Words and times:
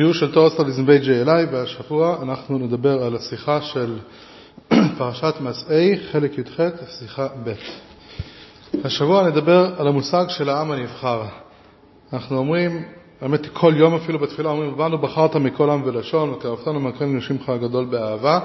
שיעור 0.00 0.14
של 0.14 0.32
תור 0.32 0.50
סטודיזם 0.50 0.86
בית 0.86 1.02
JLI 1.02 1.52
והשבוע 1.52 2.18
אנחנו 2.22 2.58
נדבר 2.58 3.02
על 3.02 3.16
השיחה 3.16 3.60
של 3.60 3.98
פרשת 4.98 5.34
מסעי, 5.40 5.98
חלק 6.12 6.38
י"ח, 6.38 6.60
שיחה 6.98 7.28
ב'. 7.44 7.52
השבוע 8.84 9.28
נדבר 9.28 9.74
על 9.78 9.88
המושג 9.88 10.24
של 10.28 10.48
העם 10.48 10.70
הנבחר. 10.70 11.22
אנחנו 12.12 12.38
אומרים, 12.38 12.82
האמת 13.20 13.44
היא 13.44 13.50
כל 13.52 13.74
יום 13.76 13.94
אפילו 13.94 14.18
בתפילה 14.18 14.50
אומרים, 14.50 14.72
ובאנו 14.72 14.98
בחרת 14.98 15.36
מכל 15.36 15.70
עם 15.70 15.82
ולשון 15.84 16.30
וקרבתנו 16.30 16.80
מהקרן 16.80 17.16
לשמך 17.16 17.48
הגדול 17.48 17.84
באהבה. 17.84 18.40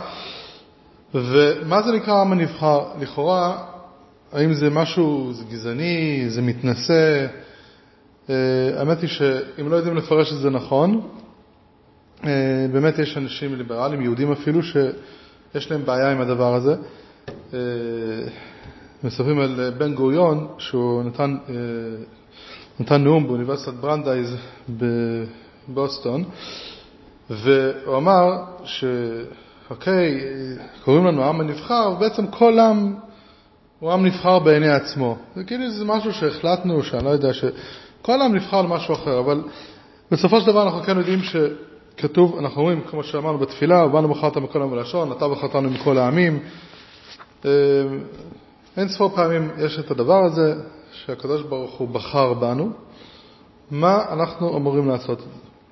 ומה 1.13 1.81
זה 1.81 1.91
נקרא 1.91 2.13
העם 2.13 2.31
הנבחר? 2.31 2.81
לכאורה, 2.99 3.57
האם 4.33 4.53
זה 4.53 4.69
משהו, 4.69 5.29
זה 5.33 5.43
גזעני, 5.49 6.25
זה 6.29 6.41
מתנשא? 6.41 7.27
אה, 8.29 8.35
האמת 8.79 9.01
היא 9.01 9.09
שאם 9.09 9.69
לא 9.69 9.75
יודעים 9.75 9.95
לפרש 9.95 10.33
את 10.33 10.37
זה 10.37 10.49
נכון, 10.49 11.01
באמת 12.71 12.99
יש 12.99 13.17
אנשים 13.17 13.55
ליברליים, 13.55 14.01
יהודים 14.01 14.31
אפילו, 14.31 14.63
שיש 14.63 15.71
להם 15.71 15.85
בעיה 15.85 16.11
עם 16.11 16.21
הדבר 16.21 16.53
הזה. 16.53 16.75
אה, 17.53 17.59
מספרים 19.03 19.39
על 19.39 19.71
בן 19.77 19.93
גוריון, 19.93 20.47
שהוא 20.57 21.03
נתן, 21.03 21.37
נתן 22.79 23.03
נאום 23.03 23.27
באוניברסיטת 23.27 23.73
ברנדייז 23.73 24.35
בבוסטון, 25.69 26.23
והוא 27.29 27.97
אמר 27.97 28.43
שאוקיי, 28.63 30.19
קוראים 30.83 31.05
לנו 31.05 31.23
העם 31.23 31.41
הנבחר, 31.41 31.93
ובעצם 31.95 32.27
כל 32.27 32.59
עם 32.59 32.95
הוא 33.79 33.91
עם 33.91 34.05
נבחר 34.05 34.39
בעיני 34.39 34.69
עצמו. 34.69 35.17
זה 35.35 35.43
כאילו 35.43 35.71
זה 35.71 35.85
משהו 35.85 36.13
שהחלטנו, 36.13 36.83
שאני 36.83 37.05
לא 37.05 37.09
יודע, 37.09 37.33
ש... 37.33 37.45
כל 38.01 38.21
העם 38.21 38.35
נבחר 38.35 38.61
למשהו 38.61 38.93
אחר, 38.93 39.19
אבל 39.19 39.43
בסופו 40.11 40.41
של 40.41 40.47
דבר 40.47 40.63
אנחנו 40.63 40.83
כן 40.83 40.97
יודעים 40.97 41.19
שכתוב, 41.97 42.37
אנחנו 42.37 42.61
אומרים, 42.61 42.81
כמו 42.81 43.03
שאמרנו 43.03 43.37
בתפילה, 43.37 43.85
ובאנו 43.85 44.07
בחרת 44.07 44.37
מכל 44.37 44.61
העם 44.61 44.71
ולשון, 44.71 45.11
אתה 45.11 45.27
בחרתנו 45.27 45.69
מכל 45.69 45.97
העמים. 45.97 46.39
אה, 47.45 47.51
אין 48.77 48.87
ספור 48.87 49.09
פעמים 49.15 49.51
יש 49.57 49.79
את 49.79 49.91
הדבר 49.91 50.25
הזה, 50.25 50.55
שהקדוש 50.91 51.41
ברוך 51.41 51.75
הוא 51.75 51.87
בחר 51.87 52.33
בנו. 52.33 52.69
מה 53.71 54.05
אנחנו 54.11 54.57
אמורים 54.57 54.89
לעשות 54.89 55.21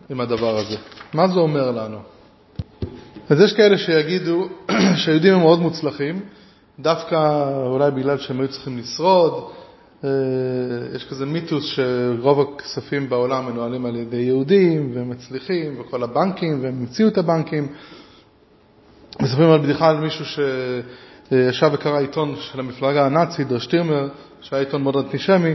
עם 0.10 0.22
הדבר 0.22 0.58
הזה? 0.58 0.78
מה 1.14 1.28
זה 1.28 1.40
אומר 1.40 1.72
לנו? 1.72 1.98
אז 3.30 3.42
יש 3.42 3.54
כאלה 3.54 3.78
שיגידו 3.78 4.48
שהיהודים 5.02 5.34
הם 5.34 5.40
מאוד 5.40 5.60
מוצלחים, 5.60 6.20
דווקא 6.80 7.50
אולי 7.66 7.92
בגלל 7.92 8.18
שהם 8.18 8.40
היו 8.40 8.48
צריכים 8.48 8.78
לשרוד, 8.78 9.44
יש 10.96 11.06
כזה 11.09 11.26
מיתוס 11.26 11.64
שרוב 11.66 12.40
הכספים 12.40 13.09
בעולם 13.09 13.46
מנוהלים 13.46 13.86
על 13.86 13.96
ידי 13.96 14.18
יהודים 14.18 14.92
והם 14.96 15.09
מצליחים 15.09 15.80
וכל 15.80 16.04
הבנקים 16.04 16.64
והם 16.64 16.76
המציאו 16.80 17.08
את 17.08 17.18
הבנקים. 17.18 17.68
מספרים 19.22 19.50
על 19.50 19.59
בדיחה 19.59 19.90
על 19.90 19.98
מישהו 19.98 20.26
שישב 20.26 21.70
וקרא 21.74 22.00
עיתון 22.00 22.36
של 22.40 22.59
המפלגה 22.59 23.06
הנאצית, 23.06 23.48
דר 23.48 23.59
שטירמר, 23.59 24.08
שהיה 24.42 24.59
עיתון 24.64 24.84
מאוד 24.84 24.96
אנטישמי, 24.98 25.54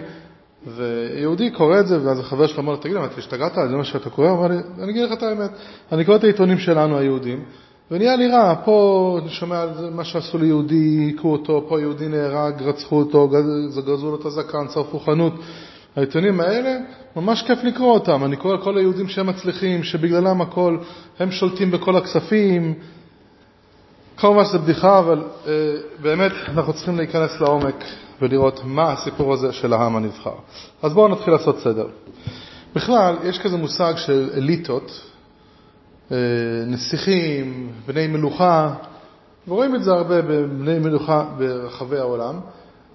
ויהודי 0.67 1.51
קורא 1.51 1.81
את 1.81 1.87
זה, 1.87 2.07
ואז 2.07 2.21
החבר 2.21 2.47
שלו 2.47 2.63
אמר 2.63 2.73
לו, 2.73 2.79
תגיד, 2.79 2.97
אתה 2.97 3.19
השתגעת? 3.19 3.55
זה 3.55 3.77
מה 3.77 3.85
שאתה 3.85 4.11
קורא? 4.11 4.29
הוא 4.29 4.39
אמר 4.39 4.49
לי, 4.49 4.57
אני 4.83 4.91
אגיד 4.91 5.05
לך 5.05 5.13
את 5.13 5.23
האמת, 5.23 5.51
אני 5.93 6.05
קורא 6.05 6.17
את 6.17 6.25
העיתונים 6.25 6.59
שלנו, 6.59 6.99
היהודים, 6.99 7.45
ונהיה 7.91 8.15
רע, 8.33 8.55
פה 8.65 9.19
אני 9.23 9.31
שומע 9.31 9.63
על 9.63 9.91
מה 9.91 10.05
שעשו 10.05 10.39
ליהודי, 10.39 11.15
הכו 11.15 11.33
אותו, 11.33 11.65
פה 11.69 11.81
יהודי 11.81 12.09
נהרג, 12.09 12.63
רצחו 12.63 12.99
אותו, 12.99 13.29
גזרו 13.87 14.11
לו 14.11 14.17
את 14.21 14.25
הזקן, 14.25 14.69
שרפו 14.75 14.99
חנות. 14.99 15.33
העיתונים 15.97 16.41
האלה, 16.41 16.77
ממש 17.17 17.43
כיף 17.43 17.65
לקרוא 17.65 17.93
אותם. 17.93 18.25
אני 18.25 18.37
קורא 18.37 18.57
כל 18.57 18.79
היהודים 18.79 19.09
שהם 19.09 19.27
מצליחים, 19.27 19.83
שבגללם 19.83 20.41
הכל, 20.41 20.79
הם 21.19 21.31
שולטים 21.31 21.71
בכל 21.71 21.97
הכספים. 21.97 22.75
כמובן 24.17 24.45
שזו 24.45 24.59
בדיחה, 24.59 24.99
אבל 24.99 25.23
אה, 25.47 25.53
באמת 26.03 26.33
אנחנו 26.49 26.73
צריכים 26.73 26.97
להיכנס 26.97 27.41
לעומק 27.41 27.85
ולראות 28.23 28.61
מה 28.65 28.93
הסיפור 28.93 29.33
הזה 29.33 29.53
של 29.53 29.73
העם 29.73 29.97
הנבחר. 29.97 30.35
אז 30.83 30.93
בואו 30.93 31.09
נתחיל 31.09 31.33
לעשות 31.35 31.59
סדר. 31.59 31.87
בכלל, 32.75 33.17
יש 33.25 33.39
כזה 33.39 33.57
מושג 33.57 33.93
של 33.97 34.31
אליטות, 34.35 35.01
נסיכים, 36.67 37.73
בני 37.87 38.07
מלוכה, 38.07 38.75
ורואים 39.49 39.75
את 39.75 39.85
זה 39.85 39.93
הרבה 39.93 40.23
בבני 40.23 40.79
מלוכה 40.79 41.25
ברחבי 41.39 41.99
העולם, 41.99 42.41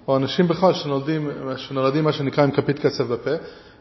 או 0.08 0.16
אנשים 0.16 0.48
בכלל 0.48 0.72
שנולדים, 0.72 1.30
שנולדים 1.56 2.04
מה 2.04 2.12
שנקרא 2.12 2.44
עם 2.44 2.50
כפית 2.50 2.78
כסף 2.78 3.04
בפה, 3.04 3.30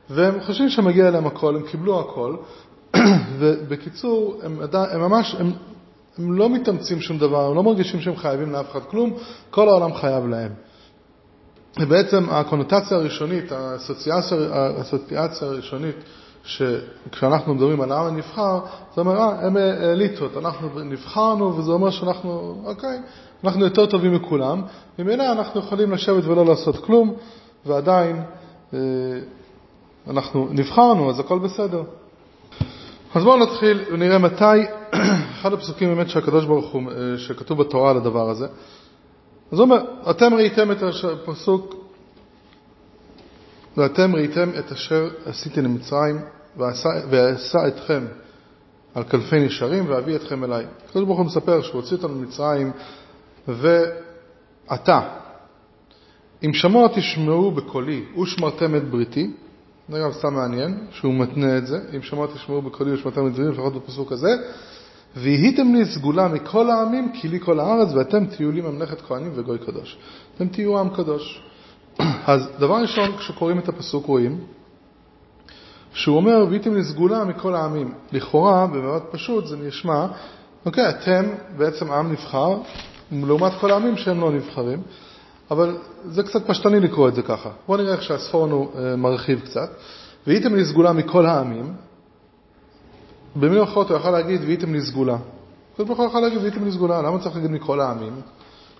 והם 0.09 0.39
חושבים 0.45 0.69
שמגיע 0.69 1.11
להם 1.11 1.27
הכל, 1.27 1.55
הם 1.55 1.63
קיבלו 1.63 1.99
הכל, 1.99 2.35
ובקיצור, 3.39 4.39
הם, 4.43 4.59
הם 4.91 5.01
ממש, 5.01 5.35
הם, 5.39 5.51
הם 6.17 6.33
לא 6.33 6.49
מתאמצים 6.49 7.01
שום 7.01 7.17
דבר, 7.17 7.45
הם 7.45 7.55
לא 7.55 7.63
מרגישים 7.63 8.01
שהם 8.01 8.15
חייבים 8.15 8.51
לאף 8.51 8.71
אחד 8.71 8.79
כלום, 8.79 9.13
כל 9.49 9.69
העולם 9.69 9.93
חייב 9.93 10.27
להם. 10.27 10.51
ובעצם 11.79 12.29
הקונוטציה 12.29 12.97
הראשונית, 12.97 13.51
האסוציאציה 13.51 15.47
הראשונית 15.47 15.95
שכשאנחנו 16.43 17.53
מדברים 17.53 17.81
על 17.81 17.91
העם 17.91 18.05
הנבחר, 18.05 18.59
זה 18.95 19.01
אומר, 19.01 19.17
אה, 19.17 19.45
הם 19.45 19.57
אליטות, 19.57 20.37
אנחנו 20.37 20.79
נבחרנו, 20.79 21.57
וזה 21.57 21.71
אומר 21.71 21.89
שאנחנו, 21.89 22.61
אוקיי, 22.65 22.99
אנחנו 23.43 23.63
יותר 23.63 23.85
טובים 23.85 24.13
מכולם, 24.13 24.61
ממילא 24.99 25.31
אנחנו 25.31 25.59
יכולים 25.59 25.91
לשבת 25.91 26.25
ולא 26.25 26.45
לעשות 26.45 26.85
כלום, 26.85 27.13
ועדיין 27.65 28.23
אה, 28.73 28.79
אנחנו 30.07 30.47
נבחרנו, 30.51 31.09
אז 31.09 31.19
הכל 31.19 31.39
בסדר. 31.39 31.83
אז 33.15 33.23
בואו 33.23 33.37
נתחיל 33.37 33.83
ונראה 33.93 34.17
מתי, 34.17 34.43
אחד 35.33 35.53
הפסוקים 35.53 35.95
באמת 35.95 36.09
שהקדוש 36.09 36.45
ברוך 36.45 36.71
הוא, 36.71 36.81
אה, 36.91 37.17
שכתוב 37.17 37.61
בתורה 37.61 37.91
על 37.91 37.97
הדבר 37.97 38.29
הזה. 38.29 38.47
אז 39.51 39.59
הוא 39.59 39.61
אומר, 39.61 39.81
אתם 40.09 40.33
ראיתם 40.33 40.71
את 40.71 40.77
הפסוק 40.83 41.82
ואתם 43.77 44.15
ראיתם 44.15 44.49
את 44.59 44.71
אשר 44.71 45.09
עשיתי 45.25 45.61
למצרים, 45.61 46.19
ואשא 47.09 47.67
אתכם 47.67 48.05
על 48.95 49.03
כלפי 49.03 49.45
נשרים, 49.45 49.85
ואביא 49.87 50.15
אתכם 50.15 50.43
אליי. 50.43 50.65
הקדוש 50.85 51.05
ברוך 51.05 51.17
הוא 51.17 51.25
מספר 51.25 51.61
שהוא 51.61 51.81
הוציא 51.81 51.97
אותנו 51.97 52.15
ממצרים, 52.15 52.71
ועתה, 53.47 55.01
אם 56.45 56.53
שמוע 56.53 56.87
תשמעו 56.95 57.51
בקולי 57.51 58.03
ושמרתם 58.21 58.75
את 58.75 58.89
בריתי, 58.89 59.31
זה 59.89 59.97
אגב 59.97 60.13
סתם 60.13 60.33
מעניין, 60.33 60.77
שהוא 60.91 61.13
מתנה 61.13 61.57
את 61.57 61.67
זה, 61.67 61.79
אם 61.95 62.01
שמוע 62.01 62.27
תשמעו 62.27 62.61
בקולי 62.61 62.93
ושמרתם 62.93 63.27
את 63.27 63.31
בריתי, 63.31 63.51
לפחות 63.51 63.73
בפסוק 63.73 64.11
הזה, 64.11 64.35
ויהיתם 65.17 65.75
לי 65.75 65.85
סגולה 65.85 66.27
מכל 66.27 66.69
העמים, 66.69 67.11
כי 67.13 67.27
לי 67.27 67.39
כל 67.39 67.59
הארץ, 67.59 67.89
ואתם 67.95 68.25
תהיו 68.25 68.51
לי 68.51 68.61
ממלכת 68.61 69.01
כהנים 69.01 69.31
וגוי 69.35 69.57
קדוש. 69.59 69.97
אתם 70.35 70.47
תהיו 70.47 70.79
עם 70.79 70.89
קדוש. 70.89 71.43
אז 72.27 72.49
דבר 72.59 72.75
ראשון, 72.81 73.17
כשקוראים 73.17 73.59
את 73.59 73.69
הפסוק 73.69 74.05
רואים 74.05 74.39
שהוא 75.93 76.17
אומר, 76.17 76.45
והייתם 76.49 76.75
לסגולה 76.75 77.23
מכל 77.23 77.55
העמים. 77.55 77.93
לכאורה, 78.11 78.67
במאוד 78.67 79.01
פשוט, 79.11 79.47
זה 79.47 79.57
נשמע, 79.57 80.07
אוקיי, 80.65 80.89
אתם 80.89 81.25
בעצם 81.57 81.91
עם 81.91 82.11
נבחר, 82.11 82.57
לעומת 83.11 83.51
כל 83.59 83.71
העמים 83.71 83.97
שהם 83.97 84.21
לא 84.21 84.31
נבחרים, 84.31 84.81
אבל 85.51 85.77
זה 86.05 86.23
קצת 86.23 86.47
פשטני 86.47 86.79
לקרוא 86.79 87.07
את 87.07 87.15
זה 87.15 87.21
ככה. 87.21 87.49
בואו 87.67 87.77
נראה 87.77 87.93
איך 87.93 88.03
שהספורנו 88.03 88.71
אה, 88.77 88.95
מרחיב 88.95 89.39
קצת. 89.39 89.69
והייתם 90.27 90.55
לסגולה 90.55 90.93
מכל 90.93 91.25
העמים, 91.25 91.73
במילים 93.35 93.63
אחרות 93.63 93.89
הוא 93.89 93.97
יכול 93.97 94.11
להגיד, 94.11 94.41
והייתם 94.41 94.73
לסגולה. 94.73 95.17
הוא 95.77 95.93
יכול 95.93 96.21
להגיד, 96.21 96.37
והייתם 96.37 96.67
לסגולה, 96.67 97.01
למה 97.01 97.19
צריך 97.19 97.35
להגיד 97.35 97.51
מכל 97.51 97.79
העמים? 97.79 98.13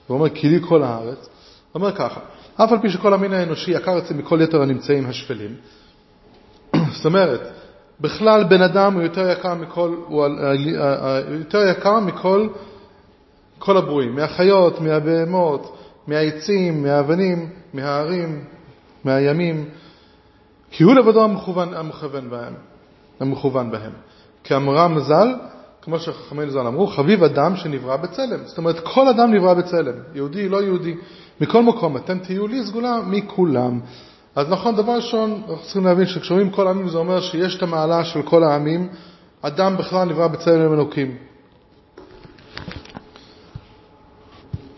הוא 0.07 0.18
אומר, 0.18 0.30
כי 0.30 0.50
לי 0.50 0.59
כל 0.68 0.84
הארץ. 0.84 1.30
הוא 1.72 1.81
אומר 1.81 1.95
ככה, 1.95 2.19
אף 2.56 2.72
על 2.72 2.80
פי 2.81 2.90
שכל 2.90 3.14
המין 3.14 3.34
האנושי 3.34 3.72
יקר 3.72 3.97
אצלי 3.97 4.18
מכל 4.18 4.40
יתר 4.41 4.62
הנמצאים 4.62 5.06
השפלים. 5.06 5.56
זאת 6.96 7.06
אומרת, 7.06 7.52
בכלל 8.02 8.44
בן 8.44 8.62
אדם 8.62 8.94
הוא 8.94 9.02
יותר 9.02 9.30
יקר 9.30 9.56
מכל, 9.56 9.96
הוא 10.08 10.25
יותר 11.30 11.68
יקר 11.68 12.00
מכל 12.00 12.48
כל 13.60 13.78
הברואים, 13.78 14.16
מהחיות, 14.16 14.81
מהבהמות, 14.81 15.78
מהעצים, 16.07 16.83
מהאבנים, 16.83 17.50
מההרים, 17.74 18.44
מהימים, 19.04 19.69
כי 20.72 20.83
הוא 20.83 20.94
לבדו 20.95 21.24
המכוון, 21.24 21.74
המכוון 21.74 22.30
בהם, 22.30 22.54
המכוון 23.19 23.72
בהם. 23.72 23.92
כאמרם 24.44 25.00
ז"ל, 25.00 25.36
כמו 25.81 26.00
שחכמינו 26.00 26.51
ז"ל 26.51 26.60
אמרו, 26.60 26.88
חביב 26.88 27.24
אדם 27.24 27.56
שנברא 27.56 27.95
בצלם. 27.95 28.45
זאת 28.45 28.57
אומרת, 28.57 28.80
כל 28.80 29.07
אדם 29.07 29.33
נברא 29.33 29.54
בצלם, 29.54 29.95
יהודי, 30.13 30.50
לא 30.50 30.63
יהודי. 30.63 30.95
מכל 31.41 31.63
מקום, 31.63 31.97
אתם 31.97 32.19
תהיו 32.19 32.47
לי 32.47 32.65
סגולה 32.65 33.01
מכולם. 33.07 33.80
אז 34.35 34.50
נכון, 34.50 34.75
דבר 34.75 34.95
ראשון, 34.95 35.41
אנחנו 35.50 35.63
צריכים 35.63 35.85
להבין 35.85 36.06
שכשאומרים 36.06 36.50
כל 36.50 36.68
העמים 36.68 36.89
זה 36.89 36.97
אומר 36.97 37.21
שיש 37.21 37.56
את 37.56 37.63
המעלה 37.63 38.06
של 38.06 38.21
כל 38.21 38.44
העמים, 38.44 38.89
אדם 39.41 39.77
בכלל 39.77 40.07
נברא 40.07 40.27
בצלם 40.27 40.74
אלוקים. 40.74 41.18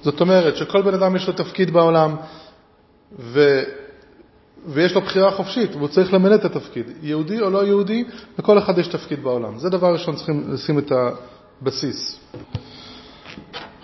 זאת 0.04 0.22
אומרת 0.22 0.58
שכל 0.58 0.82
בן 0.82 0.94
אדם 0.94 1.16
יש 1.16 1.28
לו 1.28 1.34
תפקיד 1.34 1.72
בעולם, 1.72 2.16
ו... 3.20 3.64
ויש 4.68 4.96
לו 4.96 5.02
בחירה 5.02 5.32
חופשית, 5.32 5.76
והוא 5.76 5.88
צריך 5.88 6.14
למלא 6.14 6.36
את 6.36 6.46
התפקיד. 6.46 6.86
יהודי 7.02 7.42
או 7.42 7.50
לא 7.50 7.66
יהודי, 7.66 8.04
לכל 8.40 8.58
אחד 8.58 8.78
יש 8.78 8.88
תפקיד 8.88 9.24
בעולם. 9.24 9.60
זה 9.60 9.70
דבר 9.70 9.94
ראשון, 9.94 10.16
צריכים 10.16 10.44
לשים 10.54 10.80
את 10.80 10.92
הבסיס. 11.62 12.20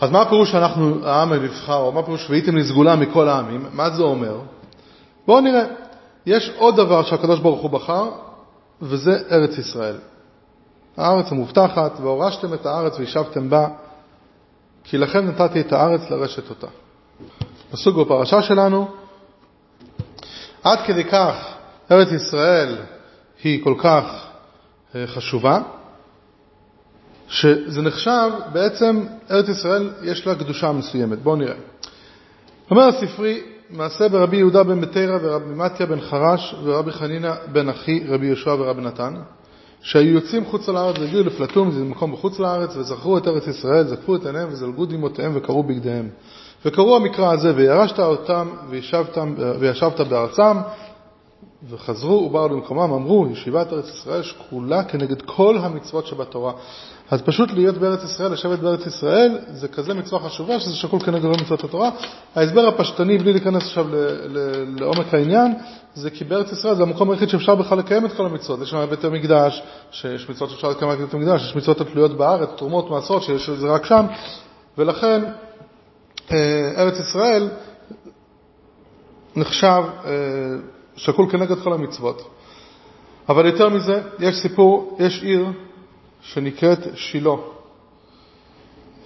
אז 0.01 0.11
מה 0.11 0.21
הפירוש 0.21 0.51
שאנחנו 0.51 1.07
העם 1.07 1.33
הנבחר, 1.33 1.75
או 1.75 1.91
מה 1.91 1.99
הפירוש 1.99 2.29
והייתם 2.29 2.57
לסגולה 2.57 2.95
מכל 2.95 3.29
העמים? 3.29 3.65
מה 3.73 3.89
זה 3.89 4.03
אומר? 4.03 4.39
בואו 5.27 5.41
נראה. 5.41 5.65
יש 6.25 6.51
עוד 6.57 6.75
דבר 6.75 7.03
שהקדוש 7.03 7.39
ברוך 7.39 7.61
הוא 7.61 7.69
בחר, 7.69 8.09
וזה 8.81 9.19
ארץ 9.31 9.57
ישראל. 9.57 9.95
הארץ 10.97 11.31
המובטחת, 11.31 11.99
והורשתם 12.01 12.53
את 12.53 12.65
הארץ 12.65 12.99
וישבתם 12.99 13.49
בה, 13.49 13.67
כי 14.83 14.97
לכם 14.97 15.27
נתתי 15.27 15.61
את 15.61 15.73
הארץ 15.73 16.01
לרשת 16.09 16.49
אותה. 16.49 16.67
פסוק 17.71 17.97
בפרשה 17.97 18.41
שלנו, 18.41 18.87
עד 20.63 20.79
כדי 20.85 21.03
כך 21.03 21.35
ארץ 21.91 22.11
ישראל 22.11 22.77
היא 23.43 23.63
כל 23.63 23.75
כך 23.77 24.25
אה, 24.95 25.07
חשובה, 25.07 25.61
שזה 27.31 27.81
נחשב, 27.81 28.29
בעצם 28.53 29.03
ארץ 29.31 29.49
ישראל 29.49 29.89
יש 30.03 30.27
לה 30.27 30.35
קדושה 30.35 30.71
מסוימת. 30.71 31.19
בואו 31.23 31.35
נראה. 31.35 31.55
אומר 32.71 32.83
הספרי, 32.87 33.41
מעשה 33.69 34.09
ברבי 34.09 34.37
יהודה 34.37 34.63
בן 34.63 34.81
בתרא 34.81 35.17
ורבי 35.21 35.53
מתיה 35.55 35.85
בן 35.85 36.01
חרש 36.01 36.55
ורבי 36.63 36.91
חנינא 36.91 37.33
בן 37.51 37.69
אחי 37.69 38.03
רבי 38.07 38.25
יהושע 38.25 38.55
ורבי 38.59 38.81
נתן, 38.81 39.13
שהיו 39.81 40.13
יוצאים 40.13 40.45
חוץ 40.45 40.67
לארץ 40.67 40.99
והגיעו 40.99 41.23
לפלטום, 41.23 41.71
זה 41.71 41.83
מקום 41.83 42.13
בחוץ 42.13 42.39
לארץ, 42.39 42.75
וזכרו 42.75 43.17
את 43.17 43.27
ארץ 43.27 43.47
ישראל, 43.47 43.83
זקפו 43.83 44.15
את 44.15 44.25
עיניהם 44.25 44.47
וזלגו 44.51 44.85
דמעותיהם 44.85 45.31
וקראו 45.35 45.63
בגדיהם. 45.63 46.09
וקראו 46.65 46.95
המקרא 46.95 47.33
הזה, 47.33 47.55
וירשת 47.55 47.99
אותם 47.99 48.47
וישבתם, 48.69 49.35
וישבת 49.59 50.01
בארצם, 50.01 50.57
וחזרו 51.69 52.13
ובאו 52.13 52.47
למקומם, 52.47 52.93
אמרו, 52.93 53.27
ישיבת 53.31 53.73
ארץ 53.73 53.89
ישראל 53.89 54.21
שקולה 54.21 54.83
כנגד 54.83 55.21
כל 55.21 55.57
המצוות 55.57 56.07
שבתורה. 56.07 56.53
אז 57.11 57.21
פשוט 57.21 57.51
להיות 57.51 57.77
בארץ 57.77 58.03
ישראל, 58.03 58.31
לשבת 58.31 58.59
בארץ 58.59 58.85
ישראל, 58.85 59.37
זה 59.53 59.67
כזה 59.67 59.93
מצווה 59.93 60.29
חשובה 60.29 60.59
שזה 60.59 60.75
שקול 60.75 60.99
כנגד 60.99 61.21
כל 61.21 61.43
מצוות 61.43 61.63
התורה. 61.63 61.89
ההסבר 62.35 62.67
הפשטני, 62.67 63.17
בלי 63.17 63.31
להיכנס 63.31 63.63
עכשיו 63.63 63.87
לעומק 64.79 65.13
העניין, 65.13 65.53
זה 65.93 66.09
כי 66.09 66.23
בארץ 66.23 66.51
ישראל 66.51 66.75
זה 66.75 66.83
המקום 66.83 67.11
היחיד 67.11 67.29
שאפשר 67.29 67.55
בכלל 67.55 67.77
לקיים 67.77 68.05
את 68.05 68.13
כל 68.13 68.25
המצוות. 68.25 68.61
יש 68.61 68.69
שם 68.69 68.85
בית 68.89 69.03
המקדש, 69.03 69.63
שיש 69.91 70.29
מצוות 70.29 70.49
שאפשר 70.49 70.69
לקיים 70.69 70.91
רק 70.91 70.97
בבית 70.99 71.13
המקדש, 71.13 71.41
יש 71.41 71.55
מצוות 71.55 71.81
התלויות 71.81 72.17
בארץ, 72.17 72.49
תרומות, 72.57 72.89
מעשרות, 72.89 73.23
שיש 73.23 73.49
זה 73.49 73.67
רק 73.67 73.85
שם, 73.85 74.05
ולכן 74.77 75.21
אה, 76.31 76.71
ארץ 76.77 76.99
ישראל 76.99 77.49
נחשב 79.35 79.83
אה, 80.05 80.11
שקול 80.95 81.31
כנגד 81.31 81.59
כל 81.63 81.73
המצוות. 81.73 82.27
אבל 83.29 83.45
יותר 83.45 83.69
מזה, 83.69 84.01
יש 84.19 84.35
סיפור, 84.35 84.97
יש 84.99 85.23
עיר 85.23 85.45
שנקראת 86.21 86.79
שילה, 86.95 87.35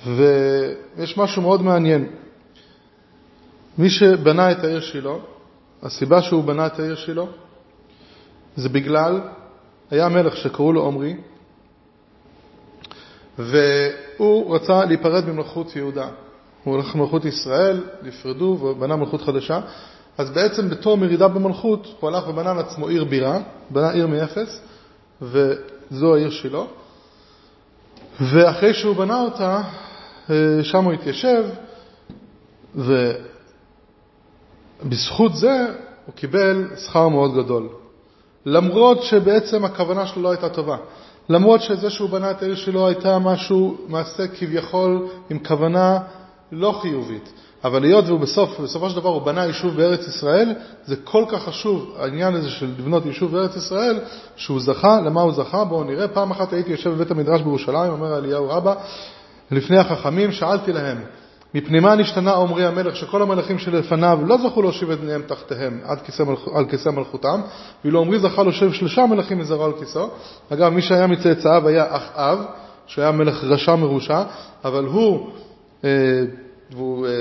ויש 0.06 1.18
משהו 1.18 1.42
מאוד 1.42 1.62
מעניין. 1.62 2.10
מי 3.78 3.90
שבנה 3.90 4.52
את 4.52 4.64
העיר 4.64 4.82
שילה, 4.82 5.14
הסיבה 5.84 6.22
שהוא 6.22 6.44
בנה 6.44 6.68
את 6.68 6.80
העיר 6.80 6.96
שילה, 6.96 7.24
זה 8.56 8.70
בגלל, 8.70 9.22
היה 9.92 10.10
מלך 10.10 10.38
שקראו 10.38 10.74
לו 10.74 10.88
עמרי, 10.88 11.16
והוא 13.38 14.56
רצה 14.56 14.86
להיפרד 14.86 15.30
ממלכות 15.30 15.76
יהודה. 15.76 16.10
הוא 16.64 16.74
הולך 16.74 16.96
למלכות 16.96 17.26
ישראל, 17.26 17.84
נפרדו 18.04 18.58
ובנה 18.62 18.96
מלכות 18.96 19.22
חדשה. 19.22 19.60
אז 20.18 20.30
בעצם 20.30 20.70
בתור 20.70 20.98
מרידה 20.98 21.28
במלכות, 21.28 21.96
הוא 22.00 22.10
הלך 22.10 22.28
ובנה 22.28 22.54
לעצמו 22.54 22.88
עיר 22.88 23.04
בירה, 23.04 23.40
בנה 23.70 23.92
עיר 23.92 24.08
מאפס, 24.08 24.60
וזו 25.22 26.16
העיר 26.16 26.30
שלו. 26.30 26.68
ואחרי 28.22 28.74
שהוא 28.74 28.96
בנה 28.96 29.22
אותה, 29.22 29.62
אה, 30.30 30.64
שם 30.64 30.84
הוא 30.84 30.94
התיישב, 30.94 31.44
ובזכות 34.84 35.36
זה 35.36 35.66
הוא 36.06 36.16
קיבל 36.16 36.68
שכר 36.78 37.08
מאוד 37.08 37.36
גדול. 37.36 37.70
למרות 38.46 39.04
שבעצם 39.04 39.66
הכוונה 39.66 40.08
שלו 40.08 40.22
לא 40.22 40.32
הייתה 40.32 40.50
טובה. 40.50 40.78
למרות 41.30 41.62
שזה 41.62 41.90
שהוא 41.90 42.10
בנה 42.10 42.32
את 42.32 42.44
העיר 42.44 42.56
שלו 42.56 42.88
הייתה 42.88 43.20
משהו, 43.20 43.78
מעשה 43.88 44.28
כביכול 44.28 45.08
עם 45.30 45.40
כוונה 45.40 46.00
לא 46.52 46.80
חיובית. 46.82 47.34
אבל 47.66 47.84
היות 47.84 48.06
והוא 48.08 48.20
של 48.90 48.96
דבר 48.96 49.10
הוא 49.10 49.22
בנה 49.22 49.46
יישוב 49.46 49.76
בארץ 49.76 50.08
ישראל, 50.08 50.54
זה 50.86 50.96
כל 51.04 51.24
כך 51.30 51.44
חשוב, 51.44 51.96
העניין 52.00 52.36
הזה 52.36 52.50
של 52.50 52.66
לבנות 52.80 53.06
יישוב 53.06 53.32
בארץ 53.32 53.56
ישראל, 53.56 54.00
שהוא 54.36 54.60
זכה, 54.60 55.02
למה 55.02 55.22
הוא 55.22 55.32
זכה? 55.32 55.64
בואו 55.64 55.84
נראה. 55.84 56.08
פעם 56.08 56.32
אחת 56.32 56.54
הייתי 56.54 56.72
יושב 56.72 56.90
בבית 56.90 57.12
המדרש 57.12 57.42
בירושלים, 57.42 57.92
אומר 57.92 58.18
אליהו 58.18 58.50
רבא, 58.50 58.74
לפני 59.52 59.78
החכמים, 59.78 60.32
שאלתי 60.32 60.74
להם, 60.74 60.98
מפני 61.54 61.80
מה 61.80 61.96
נשתנה 61.96 62.34
עמרי 62.34 62.66
המלך, 62.66 62.96
שכל 62.96 63.22
המלכים 63.22 63.60
שלפניו 63.60 64.20
לא 64.26 64.38
זכו 64.38 64.62
להושיב 64.62 64.92
את 64.92 65.00
בניהם 65.00 65.22
תחתיהם 65.28 65.80
עד 65.84 66.02
כיסא 66.02 66.24
מלכ... 66.24 66.40
על 66.56 66.66
כיסא 66.66 66.90
מלכותם, 66.90 67.42
ואילו 67.84 68.02
עמרי 68.02 68.20
זכה 68.20 68.44
להושיב 68.44 68.74
שלושה 68.74 69.06
מלכים 69.06 69.38
מזרעו 69.38 69.66
על 69.66 69.74
כיסאו. 69.80 70.08
אגב, 70.50 70.74
מי 70.74 70.82
שהיה 70.82 71.08
מצאצאיו 71.08 71.68
היה 71.68 71.96
אחאב, 71.96 72.40
שהיה 72.88 73.12
מלך 73.12 73.44
רשע 73.44 73.76
מרושע, 73.76 74.24
אבל 74.66 74.86
הוא 74.86 75.30
אה, 75.84 75.90
והוא 76.76 77.08
אה, 77.08 77.12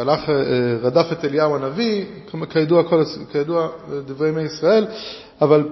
הלך, 0.00 0.28
אה, 0.28 0.34
רדף 0.82 1.06
את 1.12 1.24
אליהו 1.24 1.56
הנביא, 1.56 2.04
כידוע, 2.50 2.82
כל, 2.82 3.02
כידוע 3.32 3.68
דברי 4.06 4.28
ימי 4.28 4.42
ישראל, 4.42 4.86
אבל 5.40 5.68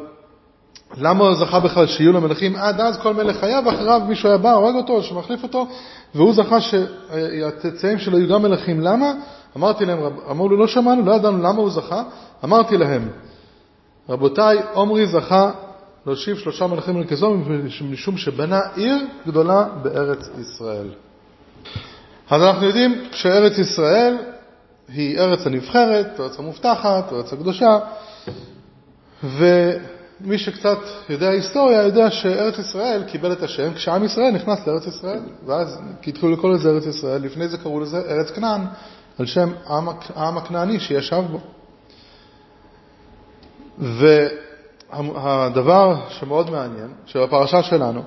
למה 0.97 1.25
הוא 1.25 1.35
זכה 1.35 1.61
בכלל 1.61 1.87
שיהיו 1.87 2.13
לו 2.13 2.21
מלכים 2.21 2.57
עד 2.57 2.81
אז? 2.81 2.99
כל 2.99 3.15
מלך 3.15 3.43
היה, 3.43 3.61
ואחריו 3.67 4.01
מישהו 4.09 4.29
היה 4.29 4.39
בא, 4.39 4.53
הורג 4.53 4.75
אותו, 4.75 5.03
שמחליף 5.03 5.43
אותו, 5.43 5.67
והוא 6.15 6.35
זכה 6.35 6.61
שהצאצאים 6.61 7.99
שלו 7.99 8.19
יהיו 8.19 8.29
גם 8.29 8.43
מלכים. 8.43 8.81
למה? 8.81 9.13
אמרתי 9.57 9.85
להם, 9.85 9.99
אמרו 10.31 10.49
לי, 10.49 10.57
לא 10.57 10.67
שמענו, 10.67 11.07
לא 11.07 11.13
ידענו 11.13 11.39
למה 11.39 11.61
הוא 11.61 11.71
זכה. 11.71 12.03
אמרתי 12.45 12.77
להם, 12.77 13.09
רבותיי, 14.09 14.59
עומרי 14.73 15.07
זכה 15.07 15.51
להושיב 16.07 16.37
שלושה 16.39 16.67
מלכים 16.67 17.01
לכזו 17.01 17.37
משום 17.91 18.17
שבנה 18.17 18.61
עיר 18.75 18.97
גדולה 19.27 19.65
בארץ 19.83 20.29
ישראל. 20.41 20.89
אז 22.31 22.43
אנחנו 22.43 22.67
יודעים 22.67 23.09
שארץ 23.13 23.59
ישראל 23.59 24.17
היא 24.89 25.19
ארץ 25.19 25.47
הנבחרת, 25.47 26.21
ארץ 26.21 26.39
המובטחת, 26.39 27.13
ארץ 27.13 27.33
הקדושה, 27.33 27.79
ומי 29.25 30.39
שקצת 30.39 30.79
יודע 31.09 31.29
היסטוריה 31.29 31.83
יודע 31.83 32.11
שארץ 32.11 32.59
ישראל 32.59 33.05
קיבל 33.05 33.33
את 33.33 33.43
השם 33.43 33.75
כשעם 33.75 34.05
ישראל 34.05 34.31
נכנס 34.31 34.67
לארץ 34.67 34.87
ישראל, 34.87 35.21
ואז 35.47 35.81
התחילו 36.07 36.33
לקרוא 36.33 36.53
לזה 36.53 36.71
ארץ 36.71 36.87
ישראל, 36.87 37.23
לפני 37.23 37.49
זה 37.49 37.59
קראו 37.59 37.81
לזה 37.81 37.99
ארץ 38.09 38.31
כנען, 38.31 38.61
על 39.19 39.27
שם 39.27 39.53
העם, 40.15 40.39
הכנעני 40.39 40.81
שישב 40.81 41.23
בו. 41.31 41.41
והדבר 44.93 45.97
שמאוד 46.09 46.51
מעניין, 46.51 46.93
שבפרשה 47.07 47.63
שלנו, 47.63 48.03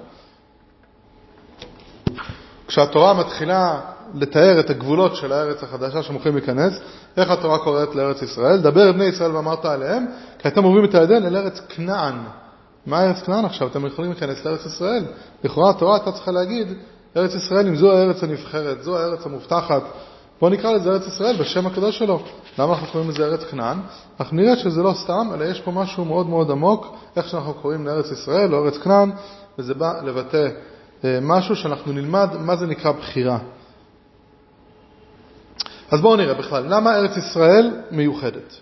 כשהתורה 2.68 3.14
מתחילה 3.14 3.80
לתאר 4.14 4.60
את 4.60 4.70
הגבולות 4.70 5.16
של 5.16 5.34
הארץ 5.34 5.64
החדשה 5.64 6.04
שהם 6.04 6.16
הולכים 6.16 6.36
להיכנס, 6.36 6.80
איך 7.18 7.30
התורה 7.30 7.58
קוראת 7.58 7.96
לארץ 7.96 8.22
ישראל? 8.22 8.58
דבר 8.58 8.92
בני 8.92 9.06
ישראל 9.06 9.36
ואמרת 9.36 9.66
עליהם, 9.66 10.06
כי 10.40 10.48
אתם 10.48 10.64
עוברים 10.64 10.86
את 10.86 10.96
הירדן 10.96 11.26
אל 11.26 11.38
ארץ 11.38 11.62
כנען. 11.70 12.16
מה 12.86 13.04
ארץ 13.04 13.20
כנען 13.20 13.46
עכשיו? 13.46 13.68
אתם 13.68 13.86
יכולים 13.86 14.12
להיכנס 14.12 14.46
לארץ 14.46 14.66
ישראל. 14.66 15.06
לכאורה 15.44 15.70
התורה 15.70 15.96
הייתה 15.96 16.12
צריכה 16.12 16.32
להגיד, 16.32 16.68
ארץ 17.18 17.36
ישראל, 17.36 17.68
אם 17.68 17.76
זו 17.76 17.92
הארץ 17.92 18.24
הנבחרת, 18.24 18.84
זו 18.84 18.98
הארץ 18.98 19.26
המובטחת, 19.26 19.84
בואו 20.40 20.52
נקרא 20.52 20.72
לזה 20.72 20.90
ארץ 20.90 21.08
ישראל 21.08 21.38
בשם 21.38 21.68
הקדוש 21.68 22.00
שלו. 22.00 22.20
למה 22.60 22.74
אנחנו 22.74 22.88
קוראים 22.88 23.10
לזה 23.10 23.26
ארץ 23.26 23.44
כנען? 23.44 23.78
אנחנו 24.20 24.38
נראה 24.38 24.56
שזה 24.56 24.84
לא 24.84 24.94
סתם, 25.04 25.28
אלא 25.34 25.46
יש 25.46 25.62
פה 25.62 25.72
משהו 25.72 26.06
מאוד 26.06 26.30
מאוד 26.30 26.52
עמוק, 26.52 26.96
איך 27.16 27.30
שאנחנו 27.30 27.54
קוראים 27.54 27.88
לארץ 27.88 28.12
ישראל 28.12 28.56
או 28.56 28.66
ארץ 28.66 28.78
כנען, 28.78 29.12
וזה 29.60 29.74
בא 29.74 30.02
לבטא 30.04 30.48
אה, 31.04 31.20
משהו 31.22 31.56
שאנחנו 31.56 31.94
נלמד 31.94 32.30
מה 32.40 32.56
זה 32.56 32.66
נקרא 32.66 32.92
בחירה. 32.92 33.38
אז 35.92 36.02
בואו 36.02 36.16
נראה 36.16 36.34
בכלל, 36.34 36.66
למה 36.68 36.96
ארץ 36.96 37.18
ישראל 37.18 37.72
מיוחדת? 37.92 38.56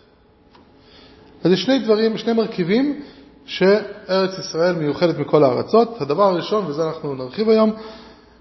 אז 1.44 1.52
יש 1.52 1.64
שני 1.64 1.80
דברים, 1.80 2.18
שני 2.18 2.34
מרכיבים 2.34 3.02
שארץ 3.46 4.40
ישראל 4.40 4.76
מיוחדת 4.76 5.18
מכל 5.18 5.44
הארצות. 5.44 6.02
הדבר 6.02 6.24
הראשון, 6.24 6.66
וזה 6.66 6.88
אנחנו 6.88 7.16
נרחיב 7.16 7.50
היום, 7.50 7.72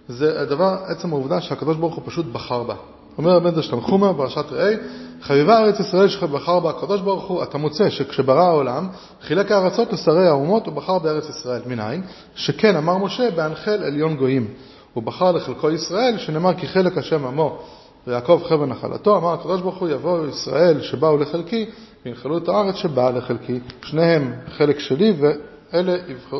זה 0.09 0.41
הדבר, 0.41 0.77
עצם 0.87 1.13
העובדה 1.13 1.41
שהקדוש 1.41 1.77
ברוך 1.77 1.95
הוא 1.95 2.03
פשוט 2.07 2.27
בחר 2.27 2.63
בה. 2.63 2.75
אומר 3.19 3.37
המדרש 3.37 3.69
תנחומה 3.69 4.13
בפרשת 4.13 4.45
ראה, 4.51 4.75
חביבה 5.23 5.59
ארץ 5.59 5.81
ישראל 5.81 6.09
שבחר 6.09 6.61
בה 6.61 6.71
הקדוש 6.71 7.01
ברוך 7.01 7.25
הוא, 7.25 7.43
אתה 7.43 7.59
מוצא 7.59 7.91
שכשברא 7.91 8.43
העולם, 8.43 8.89
חילק 9.23 9.53
הארצות 9.53 9.93
לשרי 9.93 10.27
האומות 10.27 10.69
ובחר 10.69 10.99
בארץ 10.99 11.29
ישראל. 11.29 11.63
מניין? 11.67 12.03
שכן 12.35 12.77
אמר 12.77 12.99
משה, 12.99 13.31
בהנחל 13.31 13.85
עליון 13.85 14.17
גויים. 14.17 14.49
הוא 14.95 15.03
בחר 15.03 15.33
לחלקו 15.33 15.71
ישראל, 15.71 16.19
שנאמר 16.19 16.55
כי 16.55 16.67
חלק 16.67 16.99
השם 16.99 17.27
עמו 17.27 17.59
ויעקב 18.07 18.43
חבל 18.49 18.67
נחלתו, 18.67 19.17
אמר 19.17 19.33
הקדוש 19.33 19.61
ברוך 19.61 19.79
הוא 19.79 19.89
יבואו 19.89 20.27
ישראל 20.27 20.83
שבאו 20.83 21.17
לחלקי 21.17 21.67
וינחלו 22.05 22.39
את 22.39 22.49
הארץ 22.49 22.75
שבאה 22.75 23.11
לחלקי. 23.11 23.61
שניהם 23.83 24.33
חלק 24.49 24.79
שלי 24.79 25.15
ואלה 25.21 25.97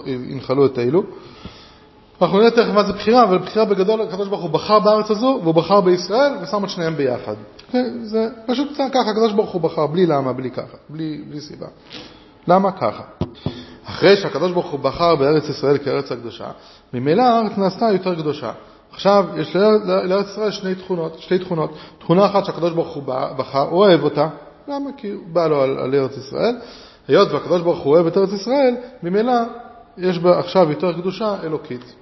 ינחלו 0.07 0.67
את 0.67 0.79
אלו. 0.79 1.03
אנחנו 2.23 2.39
נראה 2.39 2.51
תכף 2.51 2.73
מה 2.75 2.85
זה 2.85 2.93
בחירה, 2.93 3.23
אבל 3.23 3.39
בחירה 3.39 3.65
בגדול 3.65 4.01
הקדוש 4.01 4.29
ברוך 4.29 4.43
הוא 4.43 4.51
בחר 4.51 4.79
בארץ 4.79 5.11
הזו 5.11 5.41
והוא 5.43 5.55
בחר 5.55 5.81
בישראל 5.81 6.33
ושם 6.43 6.65
את 6.65 6.71
שניהם 6.71 6.97
ביחד. 6.97 7.35
זה 8.03 8.29
פשוט 8.47 8.73
קצת 8.73 8.85
ככה, 8.93 9.11
הקדוש 9.11 9.33
ברוך 9.33 9.51
הוא 9.51 9.61
בחר, 9.61 9.87
בלי 9.87 10.07
למה, 10.07 10.33
בלי 10.33 10.51
ככה, 10.51 10.77
בלי, 10.89 11.21
בלי 11.29 11.41
סיבה. 11.41 11.67
למה 12.49 12.73
ככה? 12.73 13.03
אחרי 13.85 14.17
שהקדוש 14.17 14.53
ברוך 14.53 14.71
הוא 14.71 14.81
בחר 14.81 15.17
בארץ 15.17 15.49
ישראל 15.49 15.79
כארץ 15.79 16.13
הקדושה, 16.13 16.51
ממילא 16.95 17.23
הארץ 17.23 17.59
נעשתה 17.59 17.87
יותר 17.93 18.15
קדושה. 18.15 18.53
עכשיו, 18.97 19.25
יש 19.37 19.57
לארץ 19.85 20.27
ישראל 20.29 20.51
שני 20.51 20.75
תכונות, 20.75 21.19
שתי 21.19 21.39
תכונות. 21.39 21.71
תכונה 21.99 22.27
אחת 22.27 22.45
שהקדוש 22.45 22.73
ברוך 22.73 22.95
הוא 22.95 23.03
בחר, 23.37 23.69
הוא 23.69 23.85
אוהב 23.85 24.05
אותה. 24.05 24.29
למה? 24.69 24.91
כי 24.97 25.11
הוא 25.11 25.23
בא 25.33 25.47
לו 25.47 25.63
על, 25.63 25.79
על 25.79 25.95
ארץ 25.95 26.17
ישראל. 26.17 26.57
היות 27.09 27.33
והקדוש 27.33 27.63
ברוך 27.63 27.79
הוא 27.79 27.95
אוהב 27.95 28.07
את 28.07 28.17
ארץ 28.17 28.33
ישראל, 28.33 28.75
ממילא 29.03 29.33
יש 29.99 30.19
בה 30.19 30.39
עכשיו 30.39 30.71
יותר 30.71 30.93
קדושה 30.93 31.35
אלוקית. 31.43 31.95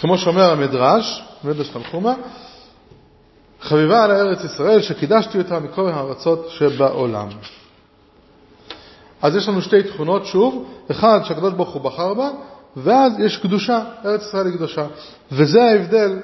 כמו 0.00 0.18
שאומר 0.18 0.52
המדרש, 0.52 1.24
מדרש 1.44 1.68
תנחומה, 1.68 2.14
חביבה 3.60 4.04
על 4.04 4.10
ארץ 4.10 4.44
ישראל 4.44 4.82
שקידשתי 4.82 5.38
אותה 5.38 5.58
מכל 5.58 5.88
הארצות 5.88 6.46
שבעולם. 6.48 7.28
אז 9.22 9.36
יש 9.36 9.48
לנו 9.48 9.62
שתי 9.62 9.82
תכונות, 9.82 10.26
שוב, 10.26 10.64
אחד 10.90 11.20
שהקדוש 11.24 11.52
ברוך 11.52 11.70
הוא 11.70 11.82
בחר 11.82 12.14
בה, 12.14 12.30
ואז 12.76 13.12
יש 13.18 13.36
קדושה, 13.36 13.82
ארץ 14.04 14.22
ישראל 14.22 14.46
היא 14.46 14.54
קדושה. 14.54 14.86
וזה 15.32 15.62
ההבדל, 15.62 16.18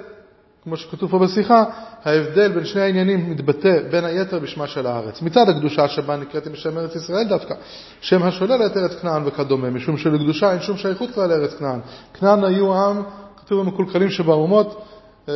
כמו 0.64 0.76
שכתוב 0.76 1.10
פה 1.10 1.18
בשיחה, 1.18 1.64
ההבדל 2.04 2.52
בין 2.52 2.64
שני 2.64 2.82
העניינים 2.82 3.30
מתבטא 3.30 3.78
בין 3.90 4.04
היתר 4.04 4.38
בשמה 4.38 4.66
של 4.66 4.86
הארץ. 4.86 5.22
מצד 5.22 5.48
הקדושה 5.48 5.88
שבה 5.88 6.16
נקראתי 6.16 6.50
בשם 6.50 6.78
ארץ 6.78 6.96
ישראל 6.96 7.24
דווקא, 7.24 7.54
שם 8.00 8.22
השולל 8.22 8.66
את 8.66 8.76
ארץ 8.76 8.94
כנען 8.94 9.22
וכדומה, 9.26 9.70
משום 9.70 9.96
שלקדושה 9.96 10.52
אין 10.52 10.60
שום 10.60 10.76
שייכות 10.76 11.10
כלל 11.14 11.28
לארץ 11.28 11.54
כנען. 11.54 11.80
כנען 12.14 12.44
היו 12.44 12.74
עם, 12.74 13.02
כתוב 13.36 13.62
במקולקלים 13.62 14.10
שבאומות, 14.10 14.82
אה, 15.28 15.34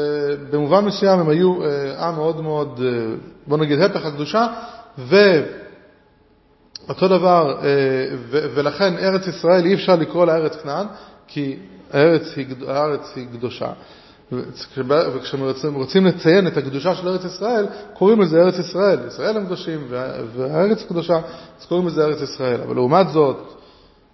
במובן 0.51 0.85
מסוים 0.85 1.21
הם 1.21 1.29
היו 1.29 1.65
אה, 1.65 2.09
עם 2.09 2.15
מאוד 2.15 2.41
מאוד, 2.41 2.81
אה, 2.85 3.15
בוא 3.47 3.59
נגיד, 3.59 3.81
הפך 3.81 4.07
הקדושה, 4.07 4.47
ואותו 6.91 7.09
דבר, 7.09 7.57
ולכן 8.31 8.99
ארץ 8.99 9.27
ישראל 9.27 9.67
אי 9.67 9.75
אפשר 9.75 9.97
לקרוא 9.97 10.27
לה 10.27 10.37
ארץ 10.37 10.57
כנען, 10.57 10.87
כי 11.27 11.57
הארץ 11.93 12.37
היא, 12.37 12.47
הארץ 12.69 13.13
היא 13.17 13.27
קדושה. 13.33 13.73
וכשרוצים 14.87 16.07
לציין 16.07 16.47
את 16.47 16.57
הקדושה 16.57 16.95
של 16.95 17.09
ארץ 17.09 17.25
ישראל, 17.25 17.67
קוראים 17.95 18.21
לזה 18.21 18.41
ארץ 18.41 18.59
ישראל. 18.59 18.99
ישראל 19.07 19.37
הם 19.37 19.47
קדושים 19.47 19.87
והארץ 20.37 20.83
קדושה, 20.83 21.21
אז 21.61 21.67
קוראים 21.67 21.87
לזה 21.87 22.05
ארץ 22.05 22.21
ישראל. 22.21 22.61
אבל 22.61 22.75
לעומת 22.75 23.09
זאת, 23.09 23.60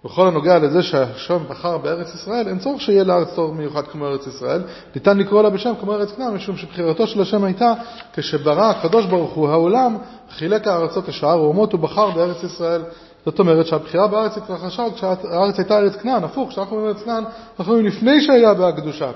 בכל 0.05 0.27
הנוגע 0.27 0.59
לזה 0.59 0.83
שהשם 0.83 1.37
בחר 1.49 1.77
בארץ 1.77 2.15
ישראל, 2.15 2.47
אין 2.47 2.59
צורך 2.59 2.81
שיהיה 2.81 3.03
לארץ 3.03 3.33
תור 3.35 3.53
מיוחד 3.53 3.87
כמו 3.87 4.07
ארץ 4.07 4.27
ישראל. 4.27 4.61
ניתן 4.95 5.17
לקרוא 5.17 5.43
לה 5.43 5.49
בשם 5.49 5.73
כמו 5.79 5.93
ארץ 5.93 6.11
כנען, 6.11 6.33
משום 6.33 6.57
שבחירתו 6.57 7.07
של 7.07 7.21
השם 7.21 7.43
הייתה 7.43 7.73
כשברא 8.13 8.69
הקדוש 8.69 9.05
ברוך 9.05 9.33
הוא 9.33 9.49
העולם, 9.49 9.97
חילק 10.29 10.67
הארצות 10.67 11.07
לשאר 11.07 11.29
האומות 11.29 11.73
ובחר 11.73 12.11
בארץ 12.11 12.43
ישראל. 12.43 12.81
זאת 13.25 13.39
אומרת 13.39 13.67
שהבחירה 13.67 14.07
בארץ 14.07 14.37
התרחשה 14.37 14.83
כשהארץ 14.95 15.59
הייתה 15.59 15.77
ארץ 15.77 15.95
כנען, 15.95 16.23
הפוך, 16.23 16.49
כשאנחנו 16.49 16.75
אומרים 16.75 16.95
ארץ 16.95 17.03
כנען, 17.03 17.23
אנחנו 17.59 17.73
אומרים 17.73 17.87
לפני 17.87 18.21
שהיה 18.21 18.53
בה 18.53 18.67
הקדושה. 18.67 19.11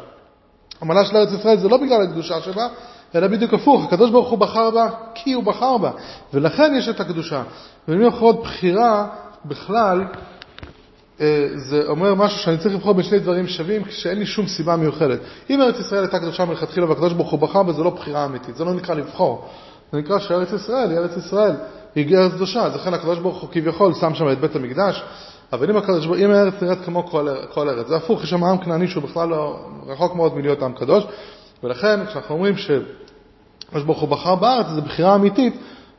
המעלה 0.81 1.05
של 1.05 1.17
ארץ 1.17 1.31
ישראל 1.31 1.57
זה 1.57 1.69
לא 1.69 1.77
בגלל 1.77 2.01
הקדושה 2.01 2.41
שבה, 2.41 2.67
אלא 3.15 3.27
בדיוק 3.27 3.53
הפוך, 3.53 3.83
הקדוש 3.85 4.09
ברוך 4.09 4.29
הוא 4.29 4.39
בחר 4.39 4.71
בה 4.71 4.89
כי 5.15 5.33
הוא 5.33 5.43
בחר 5.43 5.77
בה, 5.77 5.91
ולכן 6.33 6.73
יש 6.77 6.89
את 6.89 6.99
הקדושה. 6.99 7.43
במילים 7.87 8.07
אחרות, 8.07 8.43
בחירה 8.43 9.07
בכלל, 9.45 10.03
זה 11.55 11.83
אומר 11.87 12.15
משהו 12.15 12.39
שאני 12.39 12.57
צריך 12.57 12.75
לבחור 12.75 12.93
בין 12.93 13.03
שני 13.03 13.19
דברים 13.19 13.47
שווים 13.47 13.83
כשאין 13.83 14.19
לי 14.19 14.25
שום 14.25 14.47
סיבה 14.47 14.75
מיוחדת. 14.75 15.19
אם 15.49 15.61
ארץ 15.61 15.79
ישראל 15.79 16.01
הייתה 16.01 16.19
קדושה 16.19 16.45
מלכתחילה 16.45 16.89
והקדוש 16.89 17.13
ברוך 17.13 17.31
הוא 17.31 17.39
בחר 17.39 17.63
בה, 17.63 17.73
זה 17.73 17.83
לא 17.83 17.89
בחירה 17.89 18.25
אמיתית, 18.25 18.55
זה 18.55 18.65
לא 18.65 18.73
נקרא 18.73 18.95
לבחור. 18.95 19.45
זה 19.91 19.97
נקרא 19.97 20.19
שארץ 20.19 20.53
ישראל 20.53 20.89
היא 20.89 20.97
ארץ 20.97 21.17
ישראל, 21.17 21.55
היא 21.95 22.17
ארץ 22.17 22.31
קדושה, 22.31 22.63
אז 22.63 22.75
לכן 22.75 22.93
הקדוש 22.93 23.19
ברוך 23.19 23.41
הוא 23.41 23.49
כביכול 23.51 23.93
שם 23.93 24.13
שם 24.15 24.31
את 24.31 24.39
בית 24.39 24.55
המקדש, 24.55 25.03
אבל 25.53 25.69
אם 25.69 25.77
הקדוש 25.77 26.07
אם 26.07 26.31
הארץ 26.31 26.53
נראית 26.61 26.79
כמו 26.85 27.07
כל, 27.07 27.27
כל 27.53 27.69
ארץ, 27.69 27.87
זה 27.87 27.95
הפוך, 27.95 28.23
יש 28.23 28.29
שם 28.29 28.43
עם 28.43 28.57
כנעני 28.57 28.87
שהוא 28.87 29.03
בכלל 29.03 29.29
לא, 29.29 29.59
רחוק 29.87 30.15
מאוד 30.15 30.35
מלהיות 30.35 30.63
עם 30.63 30.73
קדוש, 30.73 31.03
ולכן 31.63 32.05
כשאנחנו 32.05 32.35
אומרים 32.35 32.57
שהקדוש 32.57 33.83
ברוך 33.85 33.99
הוא 34.01 34.09
בחר 34.09 34.35
בארץ, 34.35 34.65
זו 34.75 34.81
בחירה 34.81 35.15
אמיתית, 35.15 35.57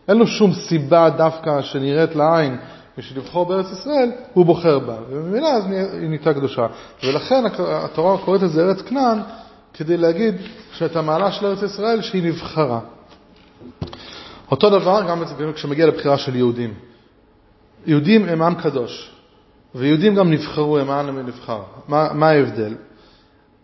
אין 0.08 0.16
לו 0.16 0.26
שום 0.26 0.52
סיבה 0.52 1.10
דווקא 1.10 1.62
שנראית 1.62 2.16
לעין 2.16 2.56
בשביל 2.98 3.18
לבחור 3.18 3.46
בארץ 3.46 3.66
ישראל, 3.72 4.10
הוא 4.34 4.46
בוחר 4.46 4.78
בה, 4.78 4.96
וממילא 5.10 5.48
אז 5.48 5.64
היא 5.66 6.08
נהייתה 6.08 6.34
קדושה. 6.34 6.66
ולכן 7.04 7.44
התורה 7.58 8.18
קוראת 8.18 8.42
לזה 8.42 8.62
ארץ 8.62 8.82
כנען, 8.82 9.18
כדי 9.74 9.96
להגיד 9.96 10.34
שאת 10.72 10.96
המעלה 10.96 11.32
של 11.32 11.46
ארץ 11.46 11.62
ישראל 11.62 12.02
שהיא 12.02 12.22
נבחרה. 12.22 12.80
אותו 14.50 14.70
דבר 14.70 15.02
גם 15.08 15.22
כשמגיע 15.54 15.86
לבחירה 15.86 16.18
של 16.18 16.36
יהודים. 16.36 16.74
יהודים 17.86 18.28
הם 18.28 18.42
עם 18.42 18.54
קדוש. 18.54 19.10
ויהודים 19.74 20.14
גם 20.14 20.30
נבחרו, 20.30 20.78
הם 20.78 20.90
העם 20.90 21.18
נבחר. 21.18 21.62
מה, 21.88 22.08
מה 22.12 22.28
ההבדל? 22.28 22.74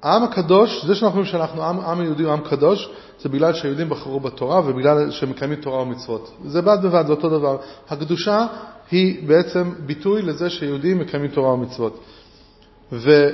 העם 0.03 0.23
הקדוש, 0.23 0.85
זה 0.85 0.95
שאנחנו 0.95 1.19
אומרים 1.19 1.25
שאנחנו 1.33 1.65
עם, 1.65 1.81
עם 1.81 2.05
יהודי 2.05 2.25
או 2.25 2.33
עם 2.33 2.41
קדוש, 2.41 2.91
זה 3.21 3.29
בגלל 3.29 3.53
שהיהודים 3.53 3.89
בחרו 3.89 4.21
בתורה 4.21 4.61
ובגלל 4.61 5.11
שהם 5.11 5.31
מקיימים 5.31 5.61
תורה 5.61 5.83
ומצוות. 5.83 6.33
זה 6.45 6.63
בד 6.63 6.79
בבד, 6.83 7.07
זה 7.07 7.13
אותו 7.13 7.29
דבר. 7.29 7.57
הקדושה 7.89 8.47
היא 8.91 9.29
בעצם 9.29 9.73
ביטוי 9.87 10.23
לזה 10.23 10.51
שיהודים 10.51 10.99
מקיימים 10.99 11.31
תורה 11.31 11.53
ומצוות. 11.53 12.01
ו, 12.93 13.29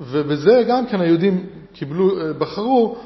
ובזה 0.00 0.64
גם 0.68 0.86
כן 0.86 1.00
היהודים 1.00 1.46
קיבלו, 1.72 2.10
בחרו 2.38 2.96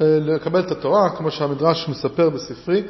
אה, 0.00 0.18
לקבל 0.20 0.60
את 0.60 0.70
התורה, 0.70 1.10
כמו 1.10 1.30
שהמדרש 1.30 1.88
מספר 1.88 2.30
בספרי, 2.30 2.82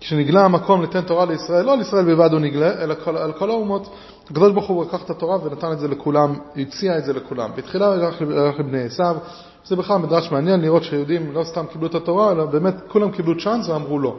כשנגלה 0.00 0.44
המקום 0.44 0.82
לתת 0.82 1.06
תורה 1.06 1.24
לישראל, 1.24 1.64
לא 1.64 1.76
לישראל 1.76 2.04
בלבד 2.04 2.32
הוא 2.32 2.40
נגלה, 2.40 2.82
אלא 2.82 2.94
כל, 3.04 3.16
על 3.16 3.32
כל 3.32 3.50
האומות. 3.50 3.94
הקדוש 4.24 4.52
ברוך 4.52 4.68
הוא 4.68 4.84
לקח 4.84 5.02
את 5.04 5.10
התורה 5.10 5.44
ונתן 5.44 5.72
את 5.72 5.78
זה 5.78 5.88
לכולם, 5.88 6.34
הציע 6.56 6.98
את 6.98 7.04
זה 7.04 7.12
לכולם. 7.12 7.50
בתחילה 7.56 7.92
הלך 7.92 8.20
לבני 8.58 8.82
עשיו, 8.82 9.16
זה 9.64 9.76
בכלל 9.76 9.96
מדרש 9.96 10.30
מעניין 10.32 10.60
לראות 10.60 10.84
שיהודים 10.84 11.32
לא 11.32 11.44
סתם 11.44 11.64
קיבלו 11.72 11.86
את 11.86 11.94
התורה, 11.94 12.32
אלא 12.32 12.44
באמת 12.44 12.74
כולם 12.88 13.10
קיבלו 13.10 13.38
צ'אנס 13.44 13.68
ואמרו 13.68 13.98
לא. 13.98 14.16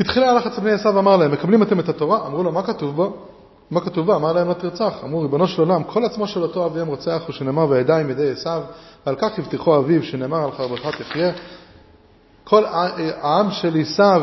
בתחילה 0.00 0.30
הלך 0.30 0.46
אצל 0.46 0.60
בני 0.60 0.72
עשיו 0.72 0.94
ואמר 0.94 1.16
להם, 1.16 1.32
מקבלים 1.32 1.62
אתם 1.62 1.80
את 1.80 1.88
התורה? 1.88 2.26
אמרו 2.26 2.42
לו, 2.42 2.52
מה 2.52 2.62
כתוב 2.62 2.96
בו? 2.96 3.16
מה 3.70 3.80
כתוב 3.80 4.06
בה? 4.06 4.16
אמר 4.16 4.32
להם 4.32 4.48
לא 4.48 4.52
תרצח. 4.52 4.92
אמרו, 5.04 5.20
ריבונו 5.20 5.48
של 5.48 5.62
עולם, 5.62 5.82
כל 5.84 6.04
עצמו 6.04 6.26
של 6.26 6.42
אותו 6.42 6.66
אביהם 6.66 6.86
רוצח 6.86 7.22
הוא 7.26 7.32
שנאמר 7.34 7.66
וידיים 7.68 8.10
ידי 8.10 8.30
עשיו, 8.30 8.62
ועל 9.06 9.16
כך 9.18 9.38
יבטיחו 9.38 9.76
אביו 9.76 10.02
שנאמר 10.02 10.44
על 10.44 10.52
חרבך 10.52 10.96
תחיה. 10.98 11.32
כל 12.44 12.64
העם 12.64 13.50
של 13.50 13.80
עשיו, 13.80 14.22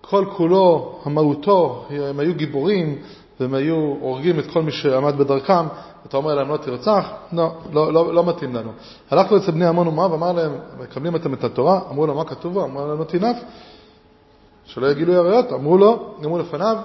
כל 0.00 0.24
כולו, 0.36 0.98
המהותו, 1.04 1.84
הם 1.90 2.20
היו 2.20 2.34
גיבורים, 2.34 2.98
והם 3.40 3.54
היו 3.54 3.76
הורגים 4.00 4.38
את 4.38 4.46
כל 4.52 4.62
מי 4.62 4.72
שעמד 4.72 5.18
בדרכם, 5.18 5.66
אתה 6.06 6.16
אומר 6.16 6.34
להם 6.34 6.48
לא 6.48 6.56
תרצח? 6.56 7.10
לא, 7.32 7.52
לא, 7.72 7.92
לא, 7.92 8.14
לא 8.14 8.24
מתאים 8.26 8.54
לנו. 8.54 8.70
הלכנו 9.10 9.36
אצל 9.36 9.50
בני 9.50 9.66
עמון 9.66 9.88
ומואב, 9.88 10.12
אמר 10.12 10.32
להם, 10.32 10.52
מקבלים 10.80 11.16
אתם 11.16 11.34
את 11.34 11.44
התורה? 11.44 11.80
אמרו 11.90 12.06
לו, 12.06 12.14
מה 12.14 12.24
כתוב 12.24 12.52
בו? 12.52 12.64
אמר 12.64 12.86
להם, 12.86 12.98
לא 12.98 13.04
תינף. 13.04 13.36
שלא 14.64 14.86
יגילו 14.86 15.12
יריות, 15.12 15.52
אמרו 15.52 15.78
לו, 15.78 16.14
אמרו 16.24 16.38
לפניו, 16.38 16.76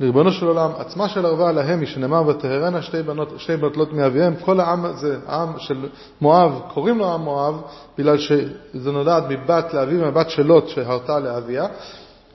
לריבונו 0.00 0.32
של 0.32 0.46
עולם, 0.46 0.70
עצמה 0.78 1.08
של 1.08 1.26
ערווה 1.26 1.52
להם, 1.52 1.82
משנאמר 1.82 2.26
ותהרנה 2.26 2.82
שתי 2.82 3.02
בנות, 3.02 3.28
שתי 3.36 3.56
בנות 3.56 3.92
מאביהם, 3.92 4.36
כל 4.36 4.60
העם 4.60 4.84
הזה, 4.84 5.18
העם 5.26 5.52
של 5.58 5.88
מואב, 6.20 6.60
קוראים 6.74 6.98
לו 6.98 7.14
עם 7.14 7.20
מואב, 7.20 7.62
בגלל 7.98 8.18
שזה 8.18 8.92
נולד 8.92 9.24
מבת 9.28 9.74
לאביו, 9.74 9.98
מבת 10.06 10.30
של 10.30 10.46
לוט 10.46 10.68
שהרתה 10.68 11.18
לאביה, 11.18 11.66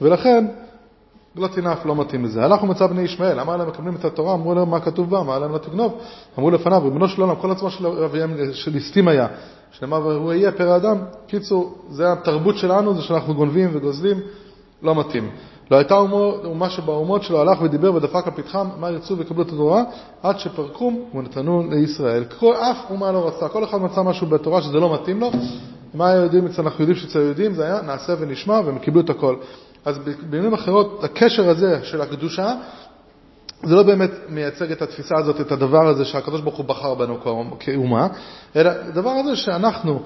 ולכן 0.02 0.46
לא 1.38 1.48
תינף, 1.48 1.86
לא 1.86 1.96
מתאים 1.96 2.26
לזה. 2.26 2.44
הלכו 2.44 2.66
מצא 2.66 2.88
בני 2.88 3.02
ישמעאל, 3.02 3.40
אמר 3.40 3.58
להם, 3.58 3.68
מקבלים 3.68 3.96
את 3.96 4.06
התורה, 4.06 4.34
אמרו 4.34 4.54
להם, 4.54 4.70
מה 4.70 4.80
כתוב 4.80 5.10
בה? 5.10 5.20
אמר 5.20 5.40
להם, 5.40 5.52
לא 5.52 5.58
תגנוב. 5.58 5.94
אמרו 6.40 6.52
לפניו, 6.52 6.84
ריבונו 6.84 7.08
של 7.08 7.22
עולם, 7.22 7.36
כל 7.36 7.52
עצמו 7.52 7.70
של 7.70 7.88
אביהם, 7.88 8.54
של 8.54 8.72
ליסטים 8.72 9.08
היה, 9.08 9.28
שנאמר, 9.72 10.06
והוא 10.06 10.34
יהיה 10.34 10.52
פרא 10.52 10.76
אדם. 10.76 10.98
קיצור, 11.28 11.76
זה 11.90 12.12
התרבות 12.12 12.58
שלנו, 12.58 12.96
זה 12.96 13.02
שאנחנו 13.02 13.34
גונבים 13.34 13.70
וגוזלים, 13.74 14.18
לא 14.84 14.96
מתאים. 14.96 15.30
לא 15.72 15.78
הייתה 15.78 15.96
אומה 16.46 16.70
שבאומות 16.70 17.24
שלו 17.24 17.42
הלך 17.42 17.62
ודיבר 17.62 17.94
ודפק 17.94 18.28
על 18.28 18.34
פתחם 18.36 18.68
מה 18.80 18.92
ירצו 18.92 19.18
ויקבלו 19.18 19.42
את 19.42 19.48
התורה 19.48 19.84
עד 20.24 20.40
שפרקום 20.40 21.00
ונתנו 21.16 21.64
לישראל. 21.70 22.24
כל 22.40 22.54
אף 22.56 22.78
אומה 22.90 23.12
לא 23.12 23.28
רצתה, 23.28 23.50
כל 23.50 23.64
אחד 23.64 23.82
מצא 23.82 24.04
משהו 24.04 24.28
בתורה 24.28 24.62
שזה 24.62 24.80
לא 24.80 24.94
מתאים 24.94 25.20
לו. 25.20 25.32
מה 25.94 26.10
היהודים 26.10 26.48
אנחנו 26.60 26.80
יודעים 26.80 26.98
שאצל 26.98 27.20
היהודים 27.20 27.54
זה 27.54 27.66
היה 27.66 27.82
נעשה 27.82 28.14
ונשמע 28.20 28.62
והם 28.66 28.80
קיבלו 28.80 29.02
את 29.02 29.10
הכל. 29.10 29.36
אז 29.86 30.00
במילים 30.30 30.54
אחרות, 30.54 31.04
הקשר 31.04 31.50
הזה 31.50 31.80
של 31.84 32.02
הקדושה, 32.02 32.56
זה 33.64 33.76
לא 33.76 33.84
באמת 33.84 34.12
מייצג 34.30 34.72
את 34.72 34.82
התפיסה 34.82 35.16
הזאת, 35.18 35.42
את 35.42 35.52
הדבר 35.52 35.88
הזה 35.88 36.06
שהקדוש 36.06 36.42
ברוך 36.42 36.58
הוא 36.58 36.66
בחר 36.66 36.94
בנו 36.96 37.18
כאומה, 37.60 38.08
אלא 38.56 38.70
הדבר 38.70 39.10
הזה 39.10 39.36
שאנחנו 39.36 40.04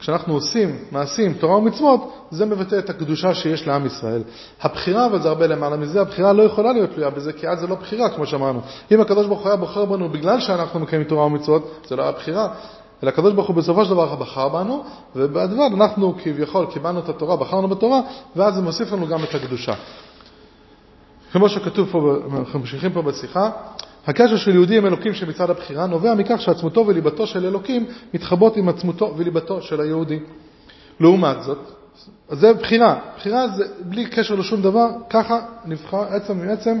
כשאנחנו 0.00 0.34
עושים 0.34 0.78
מעשים, 0.92 1.34
תורה 1.34 1.56
ומצוות, 1.56 2.12
זה 2.30 2.46
מבטא 2.46 2.78
את 2.78 2.90
הקדושה 2.90 3.34
שיש 3.34 3.66
לעם 3.66 3.86
ישראל. 3.86 4.22
הבחירה, 4.62 5.06
אבל 5.06 5.22
זה 5.22 5.28
הרבה 5.28 5.46
למעלה 5.46 5.76
מזה, 5.76 6.00
הבחירה 6.00 6.32
לא 6.32 6.42
יכולה 6.42 6.72
להיות 6.72 6.90
תלויה 6.90 7.10
בזה, 7.10 7.32
כי 7.32 7.48
אז 7.48 7.60
זה 7.60 7.66
לא 7.66 7.74
בחירה, 7.74 8.08
כמו 8.08 8.26
שאמרנו. 8.26 8.60
אם 8.92 9.00
הקדוש 9.00 9.26
ברוך 9.26 9.40
הוא 9.40 9.48
היה 9.48 9.56
בוחר 9.56 9.84
בנו 9.84 10.08
בגלל 10.08 10.40
שאנחנו 10.40 10.80
מקיימים 10.80 11.08
תורה 11.08 11.26
ומצוות, 11.26 11.80
זה 11.88 11.96
לא 11.96 12.02
היה 12.02 12.12
בחירה. 12.12 12.48
אלא 13.02 13.08
הקדוש 13.08 13.32
ברוך 13.32 13.48
הוא 13.48 13.56
בסופו 13.56 13.84
של 13.84 13.90
דבר 13.90 14.14
בחר 14.14 14.48
בנו, 14.48 14.84
ובדיעבד 15.16 15.74
אנחנו 15.74 16.14
כביכול 16.22 16.66
קיבלנו 16.66 16.98
את 16.98 17.08
התורה, 17.08 17.36
בחרנו 17.36 17.68
בתורה, 17.68 18.00
ואז 18.36 18.54
זה 18.54 18.60
מוסיף 18.60 18.92
לנו 18.92 19.06
גם 19.06 19.24
את 19.24 19.34
הקדושה. 19.34 19.72
כמו 21.32 21.48
שכתוב 21.48 21.88
פה, 21.92 22.16
אנחנו 22.38 22.58
ממשיכים 22.58 22.92
פה 22.92 23.02
בשיחה, 23.02 23.50
הקשר 24.06 24.36
של 24.36 24.54
יהודי 24.54 24.78
עם 24.78 24.86
אלוקים 24.86 25.14
שמצד 25.14 25.50
הבחירה 25.50 25.86
נובע 25.86 26.14
מכך 26.14 26.40
שעצמותו 26.40 26.86
וליבתו 26.86 27.26
של 27.26 27.46
אלוקים 27.46 27.86
מתחבות 28.14 28.56
עם 28.56 28.68
עצמותו 28.68 29.14
וליבתו 29.16 29.62
של 29.62 29.80
היהודי. 29.80 30.18
לעומת 31.00 31.42
זאת, 31.42 31.58
זה 32.28 32.52
בחירה, 32.52 32.98
בחירה 33.16 33.48
זה 33.48 33.64
בלי 33.80 34.06
קשר 34.06 34.34
לשום 34.34 34.62
דבר, 34.62 34.88
ככה 35.10 35.40
נבחר 35.64 36.02
עצם 36.02 36.46
מעצם, 36.46 36.78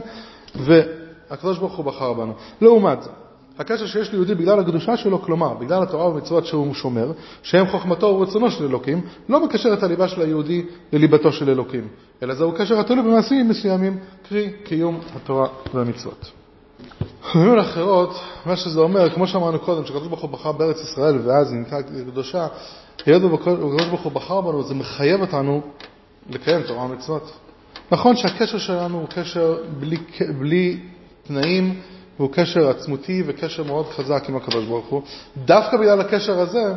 והקדוש 0.54 1.58
ברוך 1.58 1.76
הוא 1.76 1.84
בחר 1.84 2.12
בנו. 2.12 2.32
לעומת 2.60 3.02
זאת, 3.02 3.12
הקשר 3.60 3.86
שיש 3.86 4.12
ליהודי 4.12 4.34
בגלל 4.34 4.60
הקדושה 4.60 4.96
שלו, 4.96 5.22
כלומר, 5.22 5.54
בגלל 5.54 5.82
התורה 5.82 6.08
והמצוות 6.08 6.46
שהוא 6.46 6.74
שומר, 6.74 7.12
שהם 7.42 7.66
חוכמתו 7.66 8.06
ורצונו 8.06 8.50
של 8.50 8.64
אלוקים, 8.64 9.00
לא 9.28 9.44
מקשר 9.44 9.72
את 9.72 9.82
הליבה 9.82 10.08
של 10.08 10.22
היהודי 10.22 10.64
לליבתו 10.92 11.32
של 11.32 11.50
אלוקים, 11.50 11.88
אלא 12.22 12.34
זהו 12.34 12.52
קשר 12.52 12.80
התלוי 12.80 13.02
במעשים 13.02 13.48
מסוימים, 13.48 13.98
קרי 14.28 14.50
קיום 14.64 15.00
התורה 15.16 15.48
והמצוות. 15.74 16.30
במילים 17.34 17.58
אחרות, 17.58 18.20
מה 18.46 18.56
שזה 18.56 18.80
אומר, 18.80 19.10
כמו 19.10 19.26
שאמרנו 19.26 19.58
קודם, 19.58 19.84
שקדוש 19.84 20.08
ברוך 20.08 20.20
הוא 20.20 20.30
בחר 20.30 20.52
בארץ 20.52 20.80
ישראל 20.80 21.18
ואז 21.24 21.52
נקרא 21.52 21.80
קדושה, 22.10 22.46
היות 23.06 23.22
וקדוש 23.22 23.86
ברוך 23.88 24.02
הוא 24.02 24.12
בחר 24.12 24.40
בנו, 24.40 24.62
זה 24.62 24.74
מחייב 24.74 25.20
אותנו 25.20 25.60
לקיים 26.30 26.62
תורה 26.62 26.84
ומצוות. 26.84 27.32
נכון 27.92 28.16
שהקשר 28.16 28.58
שלנו 28.58 28.98
הוא 28.98 29.08
קשר 29.08 29.56
בלי, 29.78 29.96
בלי 30.38 30.80
תנאים, 31.22 31.80
והוא 32.18 32.30
קשר 32.32 32.68
עצמותי 32.68 33.22
וקשר 33.26 33.64
מאוד 33.64 33.86
חזק 33.86 34.24
עם 34.28 34.36
הקדוש 34.36 34.64
ברוך 34.64 34.86
הוא. 34.86 35.02
דווקא 35.44 35.76
בגלל 35.76 36.00
הקשר 36.00 36.40
הזה, 36.40 36.74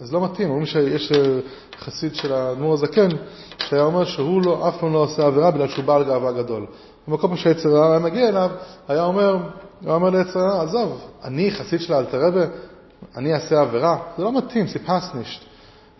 אז 0.00 0.12
לא 0.12 0.24
מתאים. 0.24 0.48
אומרים 0.48 0.66
שיש 0.66 1.12
אה, 1.12 1.38
חסיד 1.78 2.14
של 2.14 2.32
האדמו"ר 2.32 2.74
הזקן, 2.74 3.08
שהיה 3.58 3.82
אומר 3.82 4.04
שהוא 4.04 4.42
לא, 4.42 4.68
אף 4.68 4.80
פעם 4.80 4.92
לא 4.92 4.98
עושה 4.98 5.26
עבירה 5.26 5.50
בגלל 5.50 5.68
שהוא 5.68 5.84
בעל 5.84 6.04
גאווה 6.04 6.32
גדול. 6.32 6.66
במקום 7.08 7.36
שהיצר 7.36 7.76
הרע 7.76 7.90
היה 7.90 7.98
מגיע 7.98 8.28
אליו, 8.28 8.50
היה 8.88 9.04
אומר, 9.04 9.36
הוא 9.84 9.92
אומר 9.92 10.10
ליצר 10.10 10.40
הרע, 10.40 10.62
עזוב, 10.62 11.00
אני 11.24 11.50
חסיד 11.50 11.80
של 11.80 11.92
האלתרבה, 11.92 12.44
אני 13.16 13.34
אעשה 13.34 13.60
עבירה? 13.60 13.98
זה 14.18 14.24
לא 14.24 14.32
מתאים, 14.32 14.66
זה 14.66 14.78
פסנישט. 14.78 15.40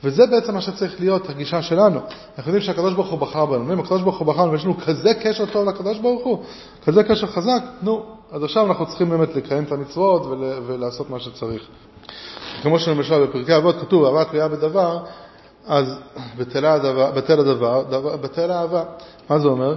וזה 0.04 0.26
בעצם 0.26 0.54
מה 0.54 0.61
שצריך 0.61 1.00
להיות 1.00 1.30
הגישה 1.30 1.62
שלנו. 1.62 2.00
אנחנו 2.38 2.52
יודעים 2.52 2.61
שהקדוש 2.61 2.95
ברוך 2.95 3.11
הוא 3.11 3.18
בחר 3.18 3.47
בנו. 3.47 3.73
אם 3.73 3.80
הקדוש 3.80 4.02
ברוך 4.02 4.18
הוא 4.18 4.26
בחר 4.26 4.42
בנו 4.42 4.52
ויש 4.52 4.64
לנו 4.64 4.76
כזה 4.76 5.14
קשר 5.14 5.47
טוב 5.47 5.68
לקדוש 5.68 5.99
ברוך 5.99 6.25
הוא, 6.25 6.45
כזה 6.85 7.02
קשר 7.04 7.26
חזק, 7.26 7.62
נו, 7.83 8.15
אז 8.33 8.45
עכשיו 8.45 8.66
אנחנו 8.66 8.87
צריכים 8.87 9.11
באמת 9.11 9.35
לקיים 9.35 9.64
את 9.64 9.73
המצוות 9.73 10.26
ול, 10.26 10.45
ולעשות 10.66 11.11
מה 11.11 11.21
שצריך. 11.21 11.62
כמו 12.62 12.78
שלמשל 12.78 13.26
בפרקי 13.26 13.56
אבות 13.56 13.76
כתוב, 13.80 14.04
אהבה 14.04 14.25
תלויה 14.25 14.49
בדבר, 14.49 14.99
אז 15.66 15.99
בטל 16.38 16.66
הדבר, 16.66 17.11
בטל 18.16 18.50
האהבה. 18.50 18.85
מה 19.30 19.38
זה 19.38 19.49
אומר? 19.49 19.75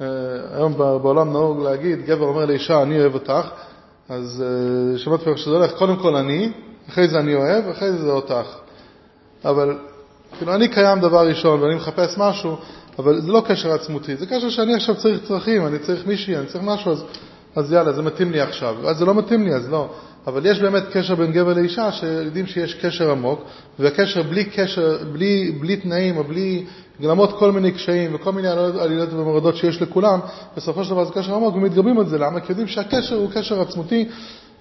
אה, 0.00 0.06
היום 0.54 0.78
בעולם 0.78 1.32
נהוג 1.32 1.62
להגיד, 1.62 2.04
גבר 2.04 2.26
אומר 2.26 2.44
לאישה, 2.44 2.82
אני 2.82 3.00
אוהב 3.00 3.14
אותך, 3.14 3.48
אז 4.08 4.44
אה, 4.46 4.98
שמעתי 4.98 5.24
פעם 5.24 5.36
שזה 5.36 5.50
הולך, 5.50 5.72
קודם 5.72 5.96
כל 5.96 6.16
אני, 6.16 6.52
אחרי 6.88 7.08
זה 7.08 7.18
אני 7.18 7.34
אוהב, 7.34 7.68
אחרי 7.68 7.92
זה 7.92 7.98
זה 7.98 8.10
אותך. 8.10 8.46
אבל 9.44 9.78
כאילו 10.38 10.54
אני 10.54 10.68
קיים 10.68 11.00
דבר 11.00 11.28
ראשון 11.28 11.62
ואני 11.62 11.74
מחפש 11.74 12.18
משהו, 12.18 12.56
אבל 12.98 13.20
זה 13.20 13.32
לא 13.32 13.42
קשר 13.46 13.72
עצמותי, 13.72 14.16
זה 14.16 14.26
קשר 14.26 14.50
שאני 14.50 14.74
עכשיו 14.74 14.96
צריך 14.96 15.24
צרכים, 15.28 15.66
אני 15.66 15.78
צריך 15.78 16.06
מישהי, 16.06 16.36
אני 16.36 16.46
צריך 16.46 16.64
משהו, 16.64 16.92
אז, 16.92 17.04
אז 17.56 17.72
יאללה, 17.72 17.92
זה 17.92 18.02
מתאים 18.02 18.32
לי 18.32 18.40
עכשיו. 18.40 18.76
אז 18.88 18.98
זה 18.98 19.04
לא 19.04 19.14
מתאים 19.14 19.44
לי, 19.44 19.54
אז 19.54 19.70
לא. 19.70 19.88
אבל 20.26 20.46
יש 20.46 20.60
באמת 20.60 20.82
קשר 20.92 21.14
בין 21.14 21.32
גבר 21.32 21.54
לאישה, 21.54 21.92
שיודעים 21.92 22.46
שיש 22.46 22.74
קשר 22.74 23.10
עמוק, 23.10 23.40
והקשר 23.78 24.22
בלי 24.22 24.44
קשר, 24.44 24.98
בלי, 25.12 25.52
בלי 25.60 25.76
תנאים 25.76 26.16
או 26.16 26.24
בלי, 26.24 26.64
למרות 27.00 27.38
כל 27.38 27.52
מיני 27.52 27.72
קשיים 27.72 28.14
וכל 28.14 28.32
מיני 28.32 28.48
עלילות 28.48 29.12
ומורדות 29.12 29.56
שיש 29.56 29.82
לכולם, 29.82 30.20
בסופו 30.56 30.84
של 30.84 30.90
דבר 30.90 31.04
זה 31.04 31.12
קשר 31.12 31.34
עמוק 31.34 31.54
ומתגברים 31.54 31.98
על 31.98 32.06
זה. 32.06 32.18
למה? 32.18 32.40
כי 32.40 32.52
יודעים 32.52 32.68
שהקשר 32.68 33.16
הוא 33.16 33.30
קשר 33.34 33.60
עצמותי, 33.60 34.08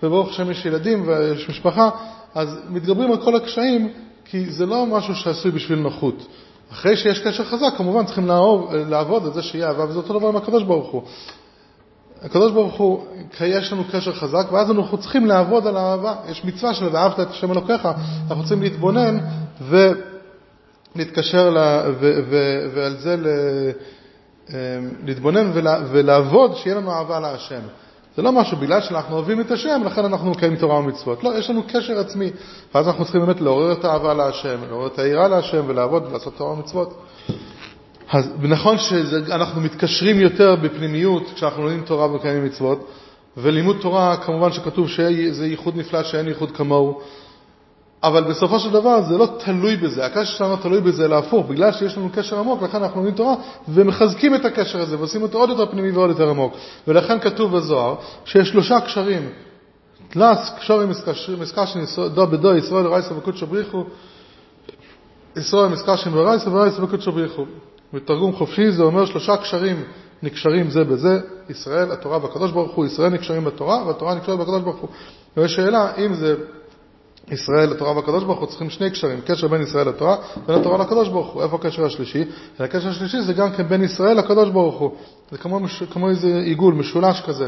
וברוך 0.04 0.30
השם 0.30 0.52
יש 0.52 0.66
ילדים 0.66 1.04
ויש 1.08 1.50
משפחה, 1.50 1.90
אז 2.36 2.60
מתגברים 2.70 3.12
על 3.12 3.18
כל 3.18 3.36
הקשיים, 3.36 3.90
כי 4.26 4.50
זה 4.50 4.66
לא 4.66 4.86
משהו 4.86 5.16
שעשוי 5.16 5.52
בשביל 5.52 5.80
נוחות. 5.80 6.28
אחרי 6.72 6.98
שיש 6.98 7.20
קשר 7.20 7.44
חזק, 7.44 7.74
כמובן 7.78 8.06
צריכים 8.06 8.28
לעבוד, 8.90 9.26
על 9.26 9.34
זה 9.34 9.42
שיהיה 9.42 9.68
אהבה, 9.68 9.84
וזה 9.84 9.98
אותו 9.98 10.20
דבר 10.20 10.28
עם 10.28 10.36
הקדוש 10.36 10.64
ברוך 10.64 10.92
הוא. 10.92 11.04
הקדוש 12.24 12.52
ברוך 12.52 12.76
הוא, 12.76 13.06
יש 13.46 13.74
לנו 13.74 13.84
קשר 13.92 14.14
חזק, 14.14 14.52
ואז 14.52 14.72
אנחנו 14.72 14.98
צריכים 14.98 15.26
לעבוד 15.26 15.68
על 15.68 15.78
האהבה. 15.78 16.16
יש 16.30 16.46
מצווה 16.46 16.74
של 16.74 16.86
ואהבת 16.92 17.20
את 17.20 17.30
השם 17.30 17.52
אלוקיך, 17.52 17.88
אנחנו 18.30 18.44
צריכים 18.44 18.62
להתבונן 18.62 19.18
ולהתקשר, 20.96 21.50
לה, 21.50 21.84
ו, 22.00 22.20
ו, 22.30 22.60
ועל 22.74 22.98
זה 22.98 23.16
אמ, 24.50 24.56
להתבונן 25.06 25.52
ולעבוד, 25.92 26.56
שיהיה 26.56 26.76
לנו 26.76 26.92
אהבה 26.92 27.20
להשם. 27.20 27.62
זה 28.16 28.22
לא 28.22 28.32
משהו, 28.32 28.58
בגלל 28.58 28.82
שאנחנו 28.82 29.16
אוהבים 29.16 29.42
את 29.42 29.52
השם, 29.52 29.82
לכן 29.86 30.06
אנחנו 30.06 30.32
מקיימים 30.32 30.60
תורה 30.60 30.80
ומצוות. 30.80 31.24
לא, 31.24 31.38
יש 31.38 31.50
לנו 31.50 31.64
קשר 31.68 32.00
עצמי, 32.00 32.32
ואז 32.76 32.88
אנחנו 32.88 33.04
צריכים 33.04 33.22
באמת 33.22 33.42
לעורר 33.42 33.72
את 33.72 33.86
האהבה 33.86 34.14
להשם, 34.14 34.58
לעורר 34.70 34.88
את 34.88 35.00
היראה 35.00 35.28
להשם 35.28 35.64
ולעבוד 35.68 36.06
ולעשות 36.10 36.38
תורה 36.38 36.52
ומצוות. 36.52 37.02
אז 38.12 38.32
נכון 38.40 38.78
שאנחנו 38.78 39.62
מתקשרים 39.62 40.20
יותר 40.20 40.56
בפנימיות 40.56 41.32
כשאנחנו 41.36 41.64
לומדים 41.64 41.86
תורה 41.86 42.06
ומקיימים 42.06 42.46
מצוות, 42.46 42.88
ולימוד 43.38 43.78
תורה 43.82 44.18
כמובן 44.18 44.52
שכתוב 44.52 44.90
שזה 44.90 45.48
ייחוד 45.48 45.78
נפלא 45.78 46.04
שאין 46.04 46.28
ייחוד 46.28 46.52
כמוהו, 46.52 47.02
אבל 48.04 48.24
בסופו 48.24 48.60
של 48.60 48.70
דבר 48.72 49.02
זה 49.02 49.18
לא 49.18 49.28
תלוי 49.46 49.76
בזה, 49.76 50.06
הקשר 50.06 50.38
שלנו 50.38 50.58
תלוי 50.58 50.82
בזה, 50.82 51.06
אלא 51.06 51.18
הפוך, 51.18 51.46
בגלל 51.46 51.72
שיש 51.72 51.98
לנו 51.98 52.10
קשר 52.14 52.40
עמוק, 52.40 52.62
לכן 52.62 52.84
אנחנו 52.84 52.96
לומדים 52.96 53.16
תורה 53.16 53.36
ומחזקים 53.68 54.36
את 54.36 54.46
הקשר 54.46 54.80
הזה 54.82 54.98
ועושים 54.98 55.22
אותו 55.22 55.38
עוד 55.38 55.50
יותר 55.50 55.66
פנימי 55.66 55.92
ועוד 55.92 56.10
יותר 56.10 56.30
עמוק. 56.30 56.54
ולכן 56.88 57.20
כתוב 57.20 57.58
בזוהר 57.58 57.96
שיש 58.26 58.50
שלושה 58.50 58.82
קשרים, 58.82 59.30
תלס, 60.10 60.52
קשורים 60.60 60.90
מסקשן 61.40 61.80
דו 62.14 62.28
בדו, 62.28 62.56
ישראל 62.56 62.88
רייסו 62.88 63.18
וקודשו 63.18 63.48
בריחו, 63.48 63.84
ישראל 65.38 65.68
מסקשן 65.68 66.14
ורייסו 66.14 66.52
ורייסו 66.52 66.82
וקודשו 66.82 67.12
בריחו. 67.12 67.46
בתרגום 67.94 68.36
חופשי 68.36 68.72
זה 68.72 68.84
אומר 68.84 69.06
שלושה 69.06 69.38
קשרים 69.38 69.84
נקשרים 70.24 70.70
זה 70.70 70.84
בזה, 70.84 71.20
ישראל, 71.50 71.92
התורה 71.92 72.24
והקדוש 72.24 72.52
ברוך 72.52 72.76
הוא, 72.76 72.86
ישראל 72.86 73.10
נקשרים 73.10 73.46
בתורה 73.46 73.88
והתורה 73.88 74.16
נקשרת 74.16 74.40
בקדוש 74.40 74.62
ברוך 74.62 74.78
הוא. 74.78 74.90
ויש 75.38 75.56
שאלה 75.56 75.96
אם 75.98 76.14
זה 76.14 76.36
ישראל 77.32 77.70
לתורה 77.70 77.96
והקדוש 77.96 78.24
ברוך 78.24 78.40
הוא 78.40 78.48
צריכים 78.48 78.70
שני 78.70 78.90
קשרים, 78.92 79.22
קשר 79.26 79.48
בין 79.48 79.62
ישראל 79.62 79.88
לתורה 79.88 80.18
בין 80.46 80.56
התורה 80.60 80.78
לקדוש 80.78 81.10
ברוך 81.10 81.28
הוא. 81.34 81.44
איפה 81.44 81.56
הקשר 81.56 81.86
השלישי? 81.86 82.24
הקשר 82.60 82.90
השלישי 82.90 83.22
זה 83.22 83.34
גם 83.34 83.52
כן 83.52 83.68
בין 83.68 83.84
ישראל 83.84 84.18
לקדוש 84.18 84.50
ברוך 84.50 84.80
הוא. 84.80 84.92
זה 85.32 85.38
כמו, 85.38 85.60
כמו 85.92 86.10
איזה 86.10 86.42
עיגול, 86.46 86.74
משולש 86.74 87.22
כזה, 87.22 87.48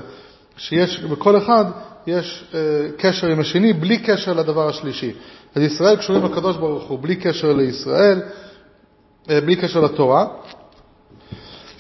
שיש, 0.58 1.00
בכל 1.00 1.38
אחד 1.38 1.66
יש 2.08 2.46
אה, 2.54 2.60
קשר 2.98 3.28
עם 3.28 3.40
השני 3.40 3.74
בלי 3.74 3.98
קשר 3.98 4.34
לדבר 4.34 4.70
השלישי. 4.70 5.12
אז 5.56 5.62
ישראל 5.62 5.96
קשורים 5.96 6.26
לקדוש 6.26 6.58
ברוך 6.58 6.84
הוא 6.84 7.00
בלי 7.02 7.16
קשר 7.16 7.54
לישראל, 7.54 8.22
בלי 9.28 9.56
קשר 9.56 9.80
לתורה, 9.80 10.26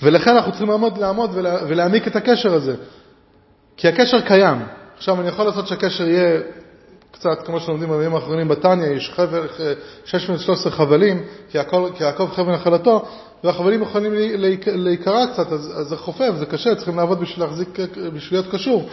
ולכן 0.03 0.35
אנחנו 0.35 0.51
צריכים 0.51 0.69
לעמוד, 0.69 0.97
לעמוד 0.97 1.29
ולה, 1.33 1.57
ולהעמיק 1.67 2.07
את 2.07 2.15
הקשר 2.15 2.53
הזה. 2.53 2.75
כי 3.77 3.87
הקשר 3.87 4.21
קיים. 4.21 4.57
עכשיו 4.97 5.21
אני 5.21 5.27
יכול 5.27 5.45
לעשות 5.45 5.67
שהקשר 5.67 6.09
יהיה 6.09 6.39
קצת, 7.11 7.45
כמו 7.45 7.59
שלומדים 7.59 7.89
בימים 7.89 8.15
האחרונים 8.15 8.47
בתניא, 8.47 8.87
יש 8.87 9.11
חבר, 9.15 9.45
613 10.05 10.71
חבלים, 10.71 11.23
כי 11.51 11.57
יעקב 11.99 12.29
חבל 12.31 12.53
נחלתו, 12.53 13.05
והחבלים 13.43 13.81
יכולים 13.81 14.13
להיקרע 14.65 15.25
קצת, 15.33 15.51
אז, 15.51 15.73
אז 15.75 15.87
זה 15.87 15.97
חופף, 15.97 16.31
זה 16.35 16.45
קשה, 16.45 16.75
צריכים 16.75 16.97
לעבוד 16.97 17.19
בשביל 17.19 17.45
להחזיק, 17.45 17.79
בשביל 18.13 18.39
להיות 18.39 18.51
קשור. 18.51 18.89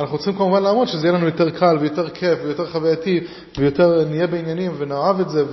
אנחנו 0.00 0.18
צריכים 0.18 0.34
כמובן 0.34 0.62
לעמוד 0.62 0.88
שזה 0.88 1.06
יהיה 1.06 1.18
לנו 1.18 1.26
יותר 1.26 1.50
קל 1.50 1.76
ויותר 1.80 2.08
כיף 2.08 2.38
ויותר 2.44 2.66
חווייתי 2.66 3.20
ויותר 3.58 4.04
נהיה 4.04 4.26
בעניינים 4.26 4.72
ונאהב 4.78 5.20
את 5.20 5.28
זה 5.30 5.44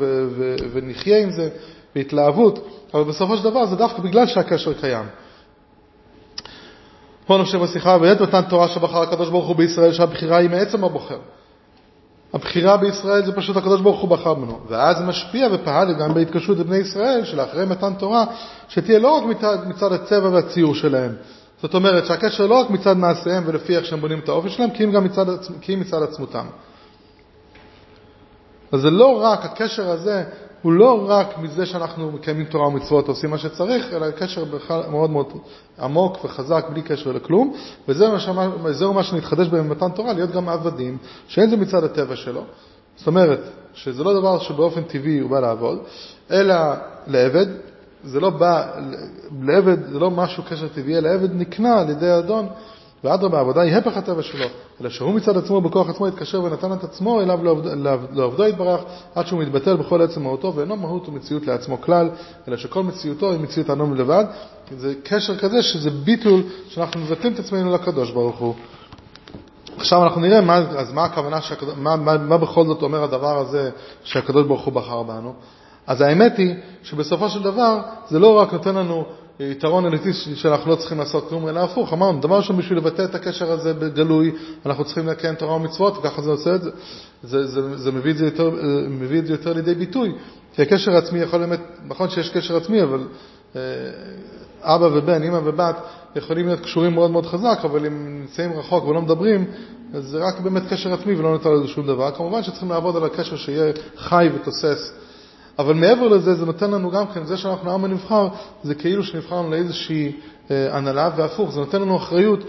ונחיה 0.73 1.23
עם 1.23 1.31
זה 1.31 1.49
בהתלהבות, 1.95 2.67
אבל 2.93 3.03
בסופו 3.03 3.37
של 3.37 3.43
דבר 3.43 3.65
זה 3.65 3.75
דווקא 3.75 4.01
בגלל 4.01 4.27
שהקשר 4.27 4.73
קיים. 4.73 5.05
פה 7.25 7.37
נמשיך 7.37 7.61
בשיחה, 7.61 7.97
ועת 8.01 8.21
מתן 8.21 8.41
תורה 8.41 8.67
שבחר 8.67 9.01
הקדוש 9.01 9.29
ברוך 9.29 9.47
הוא 9.47 9.55
בישראל 9.55 9.93
שהבחירה 9.93 10.37
היא 10.37 10.49
מעצם 10.49 10.83
הבוחר. 10.83 11.19
הבחירה 12.33 12.77
בישראל 12.77 13.25
זה 13.25 13.31
פשוט 13.31 13.57
הקדוש 13.57 13.81
ברוך 13.81 14.01
הוא 14.01 14.09
בחר 14.09 14.33
בנו. 14.33 14.59
ואז 14.67 15.01
משפיע 15.01 15.47
ופעל 15.51 15.93
גם 15.93 16.13
בהתקשרות 16.13 16.57
לבני 16.57 16.77
ישראל, 16.77 17.25
שלאחרי 17.25 17.65
מתן 17.65 17.93
תורה, 17.93 18.25
שתהיה 18.67 18.99
לא 18.99 19.17
רק 19.17 19.23
מצד, 19.23 19.57
מצד 19.67 19.91
הצבע 19.91 20.29
והציור 20.29 20.75
שלהם. 20.75 21.15
זאת 21.61 21.73
אומרת 21.73 22.05
שהקשר 22.05 22.47
לא 22.47 22.59
רק 22.59 22.69
מצד 22.69 22.97
מעשיהם 22.97 23.43
ולפי 23.45 23.77
איך 23.77 23.85
שהם 23.85 23.99
בונים 23.99 24.19
את 24.19 24.29
האופי 24.29 24.49
שלהם, 24.49 24.69
כי 24.69 24.83
אם 24.83 25.03
מצד, 25.03 25.25
כי 25.61 25.73
אם 25.73 25.79
מצד 25.79 26.03
עצמותם. 26.03 26.45
אז 28.71 28.81
זה 28.81 28.89
לא 28.89 29.21
רק, 29.21 29.45
הקשר 29.45 29.89
הזה 29.89 30.23
הוא 30.65 30.73
לא 30.73 31.05
רק 31.07 31.37
מזה 31.37 31.65
שאנחנו 31.65 32.11
מקיימים 32.11 32.45
תורה 32.45 32.67
ומצוות, 32.67 33.07
עושים 33.07 33.29
מה 33.29 33.37
שצריך, 33.37 33.93
אלא 33.93 34.11
קשר 34.11 34.45
בכלל 34.45 34.81
מאוד 34.89 35.09
מאוד 35.09 35.25
עמוק 35.79 36.25
וחזק, 36.25 36.65
בלי 36.69 36.81
קשר 36.81 37.11
לכלום, 37.11 37.53
וזהו 37.87 38.93
מה 38.93 39.03
שנתחדש 39.03 39.47
במתן 39.47 39.89
תורה, 39.89 40.13
להיות 40.13 40.31
גם 40.31 40.49
עבדים, 40.49 40.97
שאין 41.27 41.49
זה 41.49 41.57
מצד 41.57 41.83
הטבע 41.83 42.15
שלו. 42.15 42.41
זאת 42.95 43.07
אומרת, 43.07 43.39
שזה 43.73 44.03
לא 44.03 44.19
דבר 44.19 44.39
שבאופן 44.39 44.83
טבעי 44.83 45.19
הוא 45.19 45.31
בא 45.31 45.39
לעבוד, 45.39 45.79
אלא 46.31 46.55
לעבד, 47.07 47.45
זה 48.03 48.19
לא 48.19 48.29
בא, 48.29 48.71
לעבד 49.41 49.89
זה 49.89 49.99
לא 49.99 50.11
משהו 50.11 50.43
קשר 50.43 50.67
טבעי, 50.67 50.97
אלא 50.97 51.09
עבד 51.09 51.35
נקנה 51.35 51.79
על 51.79 51.89
ידי 51.89 52.17
אדון, 52.17 52.47
ואדרבה, 53.05 53.37
העבודה 53.37 53.61
היא 53.61 53.75
הפך 53.75 53.97
הטבע 53.97 54.21
שלו, 54.21 54.45
אלא 54.81 54.89
שהוא 54.89 55.13
מצד 55.13 55.37
עצמו, 55.37 55.61
בכוח 55.61 55.89
עצמו, 55.89 56.07
התקשר 56.07 56.43
ונתן 56.43 56.73
את 56.73 56.83
עצמו 56.83 57.21
אליו 57.21 57.39
לעובדו 58.11 58.47
יתברך, 58.47 58.81
עד 59.15 59.27
שהוא 59.27 59.39
מתבטל 59.39 59.75
בכל 59.75 60.01
עצם 60.01 60.23
מהותו, 60.23 60.53
ואינו 60.55 60.75
מהות 60.75 61.09
ומציאות 61.09 61.47
לעצמו 61.47 61.81
כלל, 61.81 62.09
אלא 62.47 62.57
שכל 62.57 62.83
מציאותו 62.83 63.31
היא 63.31 63.39
מציאות 63.39 63.69
אנום 63.69 63.95
לבד. 63.95 64.25
זה 64.77 64.93
קשר 65.03 65.37
כזה 65.37 65.63
שזה 65.63 65.89
ביטול, 65.89 66.43
שאנחנו 66.67 67.01
מבטלים 67.01 67.33
את 67.33 67.39
עצמנו 67.39 67.73
לקדוש 67.73 68.11
ברוך 68.11 68.37
הוא. 68.37 68.55
עכשיו 69.77 70.03
אנחנו 70.03 70.21
נראה 70.21 70.41
מה, 70.41 70.55
אז 70.55 70.91
מה 70.91 71.03
הכוונה, 71.03 71.41
שהקדוש, 71.41 71.73
מה, 71.77 71.95
מה, 71.95 72.17
מה 72.17 72.37
בכל 72.37 72.65
זאת 72.65 72.81
אומר 72.81 73.03
הדבר 73.03 73.37
הזה 73.37 73.69
שהקדוש 74.03 74.47
ברוך 74.47 74.65
הוא 74.65 74.73
בחר 74.73 75.03
בנו. 75.03 75.33
אז 75.87 76.01
האמת 76.01 76.37
היא 76.37 76.55
שבסופו 76.83 77.29
של 77.29 77.43
דבר 77.43 77.79
זה 78.09 78.19
לא 78.19 78.37
רק 78.39 78.53
נותן 78.53 78.75
לנו 78.75 79.05
יתרון 79.39 79.85
אליטיסטי 79.85 80.35
שאנחנו 80.35 80.71
לא 80.71 80.75
צריכים 80.75 80.97
לעשות 80.97 81.29
כלום, 81.29 81.47
אלא 81.47 81.59
הפוך. 81.59 81.93
אמרנו, 81.93 82.19
דבר 82.19 82.37
ראשון, 82.37 82.57
בשביל 82.57 82.77
לבטא 82.77 83.01
את 83.01 83.15
הקשר 83.15 83.51
הזה 83.51 83.73
בגלוי, 83.73 84.31
אנחנו 84.65 84.85
צריכים 84.85 85.07
לקיים 85.07 85.35
תורה 85.35 85.55
ומצוות, 85.55 85.97
וככה 85.97 86.21
זה 86.21 86.31
עושה 86.31 86.55
את 86.55 86.61
זה. 86.61 86.69
זה, 87.23 87.47
זה, 87.47 87.77
זה 87.77 87.91
מביא, 87.91 88.11
את 88.11 88.17
זה 88.17 88.25
יותר, 88.25 88.51
מביא 88.89 89.19
את 89.19 89.25
זה 89.25 89.33
יותר 89.33 89.53
לידי 89.53 89.75
ביטוי. 89.75 90.11
כי 90.53 90.61
הקשר 90.61 90.91
העצמי 90.91 91.19
יכול 91.19 91.39
באמת, 91.39 91.59
נכון 91.87 92.09
שיש 92.09 92.29
קשר 92.29 92.57
עצמי, 92.57 92.83
אבל 92.83 93.03
אה, 93.55 93.61
אבא 94.61 94.85
ובן, 94.85 95.23
אמא 95.23 95.39
ובת, 95.43 95.75
יכולים 96.15 96.45
להיות 96.47 96.59
קשורים 96.59 96.93
מאוד 96.93 97.11
מאוד 97.11 97.25
חזק, 97.25 97.59
אבל 97.63 97.85
אם 97.85 98.19
נמצאים 98.19 98.53
רחוק 98.53 98.85
ולא 98.85 99.01
מדברים, 99.01 99.45
אז 99.93 100.03
זה 100.03 100.17
רק 100.17 100.39
באמת 100.39 100.63
קשר 100.69 100.93
עצמי 100.93 101.15
ולא 101.15 101.31
נותר 101.31 101.49
לזה 101.49 101.67
שום 101.67 101.87
דבר. 101.87 102.11
כמובן 102.11 102.43
שצריכים 102.43 102.69
לעבוד 102.69 102.95
על 102.95 103.03
הקשר 103.03 103.35
שיהיה 103.35 103.73
חי 103.97 104.29
ותוסס. 104.35 105.04
אבל 105.59 105.73
מעבר 105.73 106.07
לזה, 106.07 106.35
זה 106.35 106.45
נותן 106.45 106.71
לנו 106.71 106.91
גם 106.91 107.07
כן, 107.07 107.25
זה 107.25 107.37
שאנחנו 107.37 107.71
העם 107.71 107.85
הנבחר, 107.85 108.27
זה 108.63 108.75
כאילו 108.75 109.03
שנבחרנו 109.03 109.51
לאיזושהי 109.51 110.11
אה, 110.51 110.77
הנהלה, 110.77 111.09
והפוך, 111.15 111.51
זה 111.51 111.59
נותן 111.59 111.81
לנו 111.81 111.97
אחריות 111.97 112.39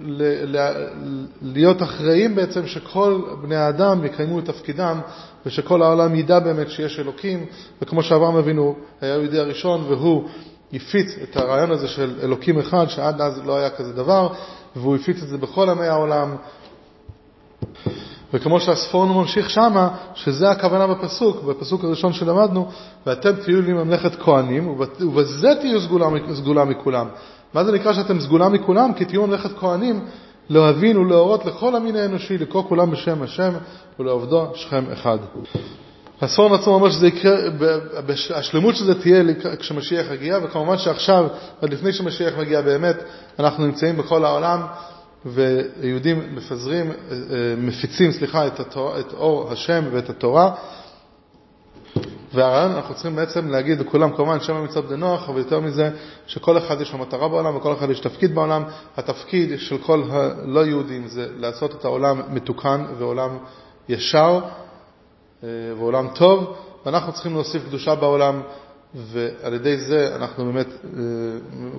ל- 0.00 0.56
ל- 0.56 0.86
להיות 1.42 1.82
אחראים 1.82 2.34
בעצם 2.34 2.66
שכל 2.66 3.20
בני 3.42 3.56
האדם 3.56 4.04
יקיימו 4.04 4.38
את 4.38 4.44
תפקידם 4.44 5.00
ושכל 5.46 5.82
העולם 5.82 6.14
ידע 6.14 6.38
באמת 6.38 6.70
שיש 6.70 7.00
אלוקים, 7.00 7.46
וכמו 7.82 8.02
שאברהם 8.02 8.36
אבינו 8.36 8.74
היה 9.00 9.14
היהודי 9.14 9.38
הראשון 9.38 9.84
והוא 9.88 10.28
הפיץ 10.72 11.18
את 11.22 11.36
הרעיון 11.36 11.70
הזה 11.70 11.88
של 11.88 12.14
אלוקים 12.22 12.58
אחד, 12.58 12.86
שעד 12.88 13.20
אז 13.20 13.46
לא 13.46 13.56
היה 13.56 13.70
כזה 13.70 13.92
דבר, 13.92 14.28
והוא 14.76 14.96
הפיץ 14.96 15.22
את 15.22 15.28
זה 15.28 15.38
בכל 15.38 15.70
עמי 15.70 15.86
העולם. 15.86 16.36
וכמו 18.34 18.60
שהספורנו 18.60 19.14
ממשיך 19.14 19.50
שמה, 19.50 19.88
שזה 20.14 20.50
הכוונה 20.50 20.86
בפסוק, 20.86 21.42
בפסוק 21.42 21.84
הראשון 21.84 22.12
שלמדנו, 22.12 22.68
ואתם 23.06 23.32
תהיו 23.32 23.62
לי 23.62 23.72
ממלכת 23.72 24.20
כהנים, 24.20 24.68
ובזה 25.00 25.54
תהיו 25.60 25.80
סגולה, 25.80 26.06
סגולה 26.34 26.64
מכולם. 26.64 27.06
מה 27.54 27.64
זה 27.64 27.72
נקרא 27.72 27.92
שאתם 27.92 28.20
סגולה 28.20 28.48
מכולם? 28.48 28.92
כי 28.92 29.04
תהיו 29.04 29.26
ממלכת 29.26 29.58
כהנים, 29.58 30.04
להבין 30.48 30.96
ולהורות 30.96 31.44
לכל 31.44 31.76
המין 31.76 31.96
האנושי, 31.96 32.38
לקרוא 32.38 32.62
כולם 32.68 32.90
בשם 32.90 33.22
השם 33.22 33.52
ולעובדו 33.98 34.46
שכם 34.54 34.84
אחד. 34.92 35.18
הספורנו 36.22 36.54
עצמו 36.54 36.74
אומר 36.74 36.90
שזה 36.90 37.06
יקרה, 37.06 37.36
השלמות 38.34 38.76
של 38.76 38.84
זה 38.84 39.00
תהיה 39.00 39.22
כשמשיח 39.58 40.06
יגיע, 40.10 40.38
וכמובן 40.42 40.78
שעכשיו, 40.78 41.26
עוד 41.60 41.72
לפני 41.72 41.92
שמשיח 41.92 42.34
מגיע 42.38 42.60
באמת, 42.60 42.96
אנחנו 43.38 43.66
נמצאים 43.66 43.96
בכל 43.96 44.24
העולם. 44.24 44.60
ויהודים 45.26 46.36
מפזרים, 46.36 46.90
אה, 46.90 47.16
מפיצים, 47.58 48.12
סליחה, 48.12 48.46
את, 48.46 48.60
התור, 48.60 49.00
את 49.00 49.12
אור 49.12 49.52
השם 49.52 49.84
ואת 49.92 50.10
התורה. 50.10 50.54
והרעיון, 52.34 52.72
אנחנו 52.72 52.94
צריכים 52.94 53.16
בעצם 53.16 53.48
להגיד 53.48 53.80
לכולם, 53.80 54.16
כמובן, 54.16 54.40
שם 54.40 54.54
המצוות 54.56 54.84
בנוח, 54.88 55.28
אבל 55.28 55.38
יותר 55.38 55.60
מזה, 55.60 55.90
שכל 56.26 56.58
אחד 56.58 56.80
יש 56.80 56.92
לו 56.92 56.98
מטרה 56.98 57.28
בעולם 57.28 57.56
וכל 57.56 57.72
אחד 57.72 57.90
יש 57.90 58.00
תפקיד 58.00 58.34
בעולם. 58.34 58.62
התפקיד 58.96 59.58
של 59.58 59.78
כל 59.78 60.02
הלא 60.10 60.66
יהודים 60.66 61.08
זה 61.08 61.28
לעשות 61.36 61.74
את 61.74 61.84
העולם 61.84 62.22
מתוקן 62.28 62.84
ועולם 62.98 63.38
ישר 63.88 64.40
אה, 65.44 65.48
ועולם 65.78 66.08
טוב, 66.14 66.56
ואנחנו 66.86 67.12
צריכים 67.12 67.32
להוסיף 67.32 67.62
קדושה 67.68 67.94
בעולם, 67.94 68.42
ועל 68.94 69.54
ידי 69.54 69.78
זה 69.78 70.16
אנחנו 70.16 70.44
באמת, 70.44 70.68
אה, 70.68 71.00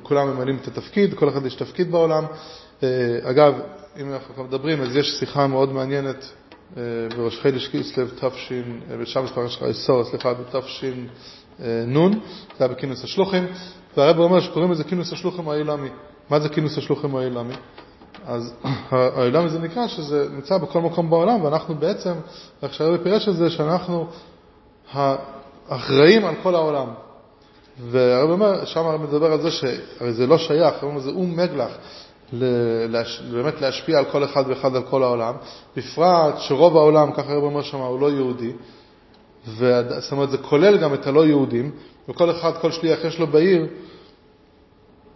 כולם 0.04 0.28
ממלאים 0.28 0.58
את 0.62 0.68
התפקיד, 0.68 1.14
כל 1.14 1.30
אחד 1.30 1.46
יש 1.46 1.56
תפקיד 1.56 1.92
בעולם. 1.92 2.26
אה, 2.84 2.90
אגב, 3.24 3.54
אם 4.02 4.14
אנחנו 4.14 4.44
מדברים, 4.44 4.82
אז 4.82 4.96
יש 4.96 5.20
שיחה 5.20 5.48
מאוד 5.48 5.74
מעניינת 5.74 6.26
אה, 6.78 6.82
בראש 7.18 7.40
חידש 7.40 7.68
קיסלב 7.68 8.12
תש... 8.20 8.52
אה, 8.92 8.98
בשבש 8.98 9.32
פרש 9.32 9.58
חייסור, 9.58 10.04
סליחה, 10.04 10.34
בתש"ן, 10.34 11.06
זה 11.60 11.66
היה 12.60 12.68
בכינוס 12.68 13.04
השלוחים, 13.04 13.48
והרב 13.98 14.20
אומר 14.20 14.40
שקוראים 14.40 14.72
לזה 14.72 14.84
כינוס 14.84 15.14
השלוחים 15.14 15.50
העילמי. 15.50 15.90
מה 16.30 16.40
זה 16.40 16.50
כינוס 16.50 16.78
השלוחים 16.78 17.16
העילמי? 17.16 17.54
אז 18.26 18.54
העילמי 18.92 19.50
זה 19.50 19.60
נקרא 19.60 19.88
שזה 19.88 20.28
נמצא 20.32 20.58
בכל 20.58 20.82
מקום 20.82 21.10
בעולם, 21.10 21.44
ואנחנו 21.44 21.76
בעצם, 21.76 22.14
איך 22.64 22.74
שהרב 22.74 23.04
פירש 23.04 23.30
את 23.30 23.36
זה, 23.36 23.50
שאנחנו 23.50 24.08
האחראים 24.94 26.26
על 26.26 26.36
כל 26.44 26.56
העולם. 26.56 26.88
והרב 27.80 28.30
אומר, 28.30 28.66
שם 28.66 28.86
הרב 28.86 29.02
מדבר 29.02 29.32
על 29.32 29.42
זה 29.42 29.52
שהרי 29.52 30.14
זה 30.14 30.28
לא 30.28 30.38
שייך, 30.38 30.74
הרב 30.74 30.84
אומר, 30.84 31.00
זה 31.00 31.10
אום 31.10 31.36
מגלח. 31.36 31.72
באמת 33.32 33.62
להשפיע 33.62 33.98
על 33.98 34.06
כל 34.06 34.24
אחד 34.24 34.44
ואחד 34.48 34.76
על 34.76 34.84
כל 34.84 35.04
העולם, 35.04 35.34
בפרט 35.78 36.36
שרוב 36.38 36.78
העולם, 36.78 37.12
ככה 37.12 37.34
הרב 37.34 37.44
אומר 37.44 37.62
שם, 37.62 37.78
הוא 37.78 38.00
לא 38.00 38.12
יהודי, 38.12 38.52
זאת 39.48 40.12
אומרת 40.12 40.30
זה 40.30 40.38
כולל 40.38 40.78
גם 40.78 40.94
את 40.94 41.08
הלא 41.08 41.26
יהודים, 41.26 41.72
וכל 42.10 42.32
אחד, 42.32 42.52
כל 42.62 42.72
שליח 42.72 43.00
יש 43.04 43.20
לו 43.20 43.28
בעיר 43.28 43.66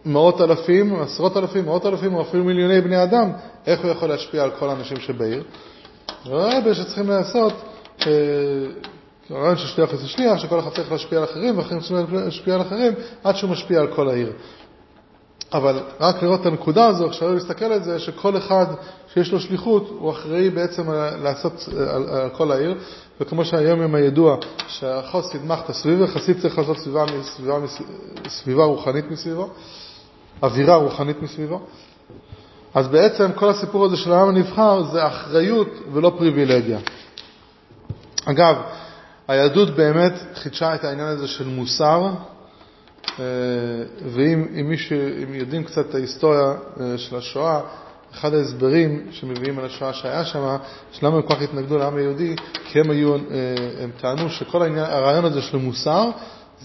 מאות 0.06 0.42
אלפים, 0.42 1.02
עשרות 1.02 1.38
אלפים, 1.38 1.66
מאות 1.66 1.86
אלפים 1.86 2.16
או 2.16 2.22
אפילו 2.22 2.44
מיליוני 2.44 2.82
בני 2.82 3.04
אדם, 3.04 3.32
איך 3.68 3.82
הוא 3.82 3.92
יכול 3.92 4.10
להשפיע 4.10 4.44
על 4.44 4.52
כל 4.60 4.70
האנשים 4.70 4.98
שבעיר? 4.98 5.44
והרבה 6.26 6.74
שצריכים 6.74 7.10
לעשות, 7.10 7.54
אה, 8.08 8.12
הרעיון 9.30 9.58
של 9.58 9.68
שליח 9.68 9.96
זה 9.96 10.08
שליח, 10.08 10.40
שכל 10.40 10.60
אחד 10.60 10.70
צריך 10.70 10.92
להשפיע 10.92 11.18
על 11.18 11.24
אחרים, 11.24 11.58
ואחרים 11.58 11.80
צריכים 11.80 11.98
להשפיע 12.12 12.56
על 12.56 12.62
אחרים, 12.62 12.94
עד 13.24 13.36
שהוא 13.36 13.50
משפיע 13.50 13.80
על 13.80 13.88
כל 13.88 14.10
העיר. 14.10 14.34
אבל 15.54 15.80
רק 16.00 16.24
לראות 16.24 16.42
את 16.42 16.46
הנקודה 16.46 16.88
הזו, 16.88 17.10
כשאני 17.10 17.36
מסתכל 17.36 17.66
על 17.66 17.84
זה, 17.84 18.00
שכל 18.00 18.38
אחד 18.38 18.66
שיש 19.14 19.32
לו 19.32 19.40
שליחות, 19.40 19.90
הוא 20.00 20.12
אחראי 20.12 20.50
בעצם 20.50 20.92
לעשות 21.24 21.70
על, 21.90 22.10
על 22.10 22.30
כל 22.30 22.52
העיר, 22.52 22.76
וכמו 23.22 23.46
שהיום 23.46 23.82
עם 23.82 23.96
הידוע, 23.96 24.38
שהחוס 24.68 25.36
ידמח 25.36 25.60
את 25.60 25.70
הסביבה, 25.70 26.08
חסיד 26.08 26.42
צריך 26.42 26.58
לעשות 26.58 26.78
סביבה, 26.78 27.06
סביבה, 27.24 27.58
סביבה 28.28 28.64
רוחנית 28.64 29.12
מסביבו, 29.12 29.50
אווירה 30.44 30.76
רוחנית 30.76 31.22
מסביבו. 31.22 31.62
אז 32.74 32.88
בעצם 32.88 33.32
כל 33.36 33.50
הסיפור 33.50 33.86
הזה 33.86 33.98
של 33.98 34.14
העם 34.14 34.30
הנבחר 34.30 34.84
זה 34.84 35.08
אחריות 35.08 35.68
ולא 35.94 36.14
פריבילגיה. 36.18 36.80
אגב, 38.26 38.56
היהדות 39.28 39.70
באמת 39.70 40.14
חידשה 40.36 40.76
את 40.76 40.84
העניין 40.84 41.08
הזה 41.08 41.28
של 41.28 41.48
מוסר, 41.48 42.10
ואם 44.06 44.46
אם 44.60 44.70
מישהו, 44.70 44.98
אם 45.24 45.34
יודעים 45.34 45.64
קצת 45.64 45.90
את 45.90 45.96
ההיסטוריה 45.96 46.54
אה, 46.80 46.98
של 46.98 47.16
השואה, 47.16 47.60
אחד 48.14 48.34
ההסברים 48.34 49.08
שמביאים 49.12 49.60
על 49.60 49.66
השואה 49.66 49.94
שהיה 49.94 50.26
שם, 50.26 50.58
שלמה 50.92 51.16
הם 51.16 51.22
כל 51.22 51.36
כך 51.36 51.42
התנגדו 51.42 51.78
לעם 51.78 51.98
היהודי, 51.98 52.36
כי 52.66 52.80
הם 52.80 52.92
היו, 52.92 53.16
אה, 53.16 53.20
הם 53.84 53.92
טענו 54.02 54.30
שכל 54.30 54.62
העניין, 54.62 54.86
הרעיון 54.86 55.26
הזה 55.26 55.42
של 55.42 55.58
מוסר 55.58 56.10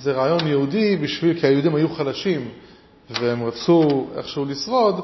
זה 0.02 0.12
רעיון 0.12 0.46
יהודי 0.46 0.96
בשביל, 0.96 1.40
כי 1.40 1.46
היהודים 1.46 1.74
היו 1.74 1.88
חלשים 1.88 2.48
והם 3.10 3.44
רצו 3.44 4.06
איכשהו 4.16 4.44
לשרוד, 4.44 5.00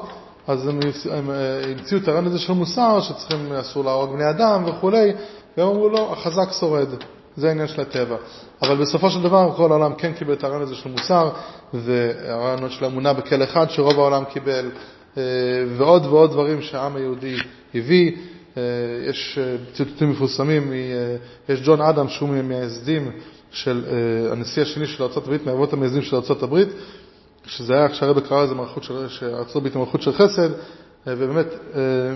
אז 0.47 0.67
הם, 0.67 0.79
הם 1.11 1.29
המציאו 1.69 1.99
את 1.99 2.07
הרעיון 2.07 2.27
הזה 2.27 2.39
של 2.39 2.53
מוסר, 2.53 3.01
שצריכים, 3.01 3.53
אסור 3.53 3.83
להרוג 3.83 4.13
בני 4.13 4.29
אדם 4.29 4.63
וכולי, 4.67 5.11
והם 5.57 5.67
אמרו 5.67 5.89
לא, 5.89 6.13
החזק 6.13 6.51
שורד. 6.59 6.89
זה 7.37 7.47
העניין 7.47 7.67
של 7.67 7.81
הטבע. 7.81 8.15
אבל 8.61 8.75
בסופו 8.75 9.09
של 9.09 9.21
דבר 9.21 9.53
כל 9.57 9.71
העולם 9.71 9.95
כן 9.95 10.13
קיבל 10.13 10.33
את 10.33 10.43
הרעיון 10.43 10.61
הזה 10.61 10.75
של 10.75 10.89
מוסר, 10.89 11.29
והרעיונות 11.73 12.71
של 12.71 12.85
אמונה 12.85 13.13
בכל 13.13 13.43
אחד 13.43 13.69
שרוב 13.69 13.99
העולם 13.99 14.23
קיבל, 14.25 14.71
אה, 15.17 15.23
ועוד 15.77 16.05
ועוד 16.05 16.31
דברים 16.31 16.61
שהעם 16.61 16.95
היהודי 16.95 17.37
הביא. 17.75 18.11
אה, 18.57 18.61
יש 19.09 19.39
אה, 19.41 19.55
ציטוטים 19.73 20.09
מפורסמים, 20.09 20.73
יש 21.49 21.61
ג'ון 21.65 21.81
אדם 21.81 22.09
שהוא 22.09 22.29
מהמייסדים 22.29 23.11
של 23.51 23.85
הנשיא 24.31 24.61
השני 24.61 24.87
של 24.87 25.03
ארה"ב, 25.03 25.37
מאבות 25.45 25.73
המייסדים 25.73 26.01
של 26.01 26.15
ארה"ב, 26.15 26.63
שזה 27.45 27.73
היה 27.73 27.89
כשהרבא 27.89 28.21
קרא 28.21 28.43
לזה 28.43 28.55
מלכות 28.55 28.83
של, 28.83 29.07
הברית 29.55 29.73
היא 29.73 29.79
מלכות 29.79 30.01
של 30.01 30.13
חסד, 30.13 30.49
ובאמת, 31.07 31.47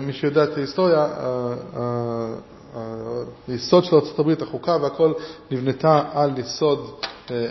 מי 0.06 0.12
שיודע 0.12 0.44
את 0.44 0.56
ההיסטוריה, 0.56 1.06
היסוד 3.48 3.84
של 3.84 3.96
ארה"ב, 3.96 4.42
החוקה 4.42 4.76
והכל 4.82 5.12
נבנתה 5.50 6.02
על 6.14 6.38
יסוד 6.38 6.90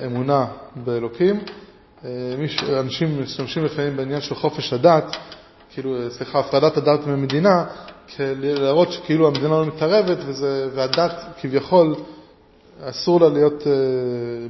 אמונה 0.06 0.46
באלוקים. 0.76 1.40
אנשים 2.80 3.24
משתמשים 3.24 3.66
לפעמים 3.66 3.98
בעניין 3.98 4.22
של 4.22 4.36
חופש 4.36 4.74
הדת, 4.74 5.18
כאילו, 5.74 6.12
סליחה, 6.12 6.40
הפרדת 6.40 6.78
הדת 6.78 7.08
ממדינה, 7.08 7.66
להראות 8.20 8.92
שכאילו 8.92 9.28
המדינה 9.28 9.50
לא 9.50 9.66
מתערבת 9.66 10.18
וזה, 10.26 10.70
והדת 10.74 11.12
כביכול 11.42 11.96
אסור 12.82 13.22
לה 13.22 13.30
להיות 13.30 13.68
אה, 13.68 13.72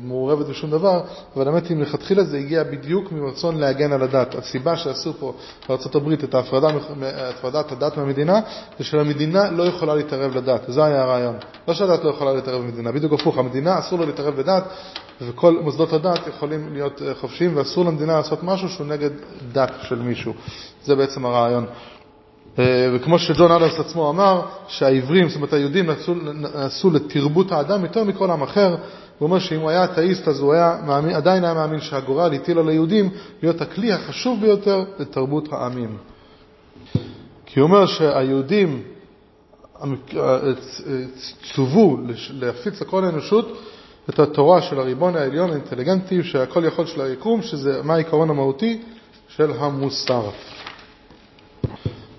מעורבת 0.01 0.45
בשום 0.45 0.71
דבר, 0.71 1.01
אבל 1.35 1.47
האמת 1.47 1.67
היא, 1.67 1.77
מלכתחילה 1.77 2.23
זה 2.23 2.37
הגיע 2.37 2.63
בדיוק 2.63 3.11
מרצון 3.11 3.57
להגן 3.57 3.91
על 3.91 4.03
הדת. 4.03 4.35
הסיבה 4.35 4.77
שעשו 4.77 5.13
פה 5.13 5.33
בארה"ב 5.69 6.11
את 6.23 6.35
ההפרדה, 6.35 6.67
הפרדת 7.01 7.71
הדת 7.71 7.97
מהמדינה, 7.97 8.39
זה 8.77 8.83
שלמדינה 8.83 9.51
לא 9.51 9.63
יכולה 9.63 9.95
להתערב 9.95 10.37
לדת. 10.37 10.61
זה 10.67 10.85
היה 10.85 11.01
הרעיון. 11.01 11.35
לא 11.67 11.73
שהדת 11.73 12.03
לא 12.03 12.09
יכולה 12.09 12.33
להתערב 12.33 12.61
במדינה, 12.61 12.91
בדיוק 12.91 13.13
הפוך, 13.13 13.37
המדינה 13.37 13.79
אסור 13.79 13.99
לה 13.99 14.05
להתערב 14.05 14.39
לדת, 14.39 14.63
וכל 15.21 15.59
מוסדות 15.61 15.93
הדת 15.93 16.27
יכולים 16.27 16.73
להיות 16.73 17.01
אה, 17.01 17.15
חופשיים, 17.15 17.57
ואסור 17.57 17.85
למדינה 17.85 18.17
לעשות 18.17 18.43
משהו 18.43 18.69
שהוא 18.69 18.87
נגד 18.87 19.09
דת 19.51 19.71
של 19.81 19.99
מישהו. 19.99 20.33
זה 20.85 20.95
בעצם 20.95 21.25
הרעיון. 21.25 21.65
אה, 22.59 22.89
וכמו 22.93 23.19
שג'ון 23.19 23.51
אדמס 23.51 23.79
עצמו 23.79 24.09
אמר, 24.09 24.41
שהעברים, 24.67 25.29
זאת 25.29 25.35
אומרת 25.35 25.53
היהודים 25.53 25.89
נעשו 26.33 26.89
לתרבות 26.89 27.51
האדם 27.51 27.83
יותר 27.83 28.03
מכל 28.03 28.31
עם 28.31 28.41
אחר, 28.41 28.75
הוא 29.19 29.27
אומר 29.27 29.39
שאם 29.39 29.59
הוא 29.59 29.69
היה 29.69 29.83
אתאיסט 29.83 30.27
אז 30.27 30.39
הוא 30.39 30.53
היה 30.53 30.77
מאמין, 30.85 31.15
עדיין 31.15 31.43
היה 31.43 31.53
מאמין 31.53 31.81
שהגורל 31.81 32.33
הטיל 32.33 32.59
על 32.59 32.69
היהודים 32.69 33.09
להיות 33.41 33.61
הכלי 33.61 33.91
החשוב 33.93 34.41
ביותר 34.41 34.83
לתרבות 34.99 35.53
העמים. 35.53 35.97
כי 37.45 37.59
הוא 37.59 37.67
אומר 37.67 37.85
שהיהודים 37.85 38.81
צוו 41.53 41.97
להפיץ 42.29 42.81
לכל 42.81 43.05
האנושות 43.05 43.57
את 44.09 44.19
התורה 44.19 44.61
של 44.61 44.79
הריבון 44.79 45.15
העליון 45.15 45.49
האינטליגנטי, 45.49 46.23
שהכל 46.23 46.65
יכול 46.65 46.85
של 46.85 47.01
היקום, 47.01 47.41
שזה 47.41 47.81
מה 47.83 47.93
העיקרון 47.93 48.29
המהותי 48.29 48.81
של 49.27 49.51
המוסר. 49.59 50.29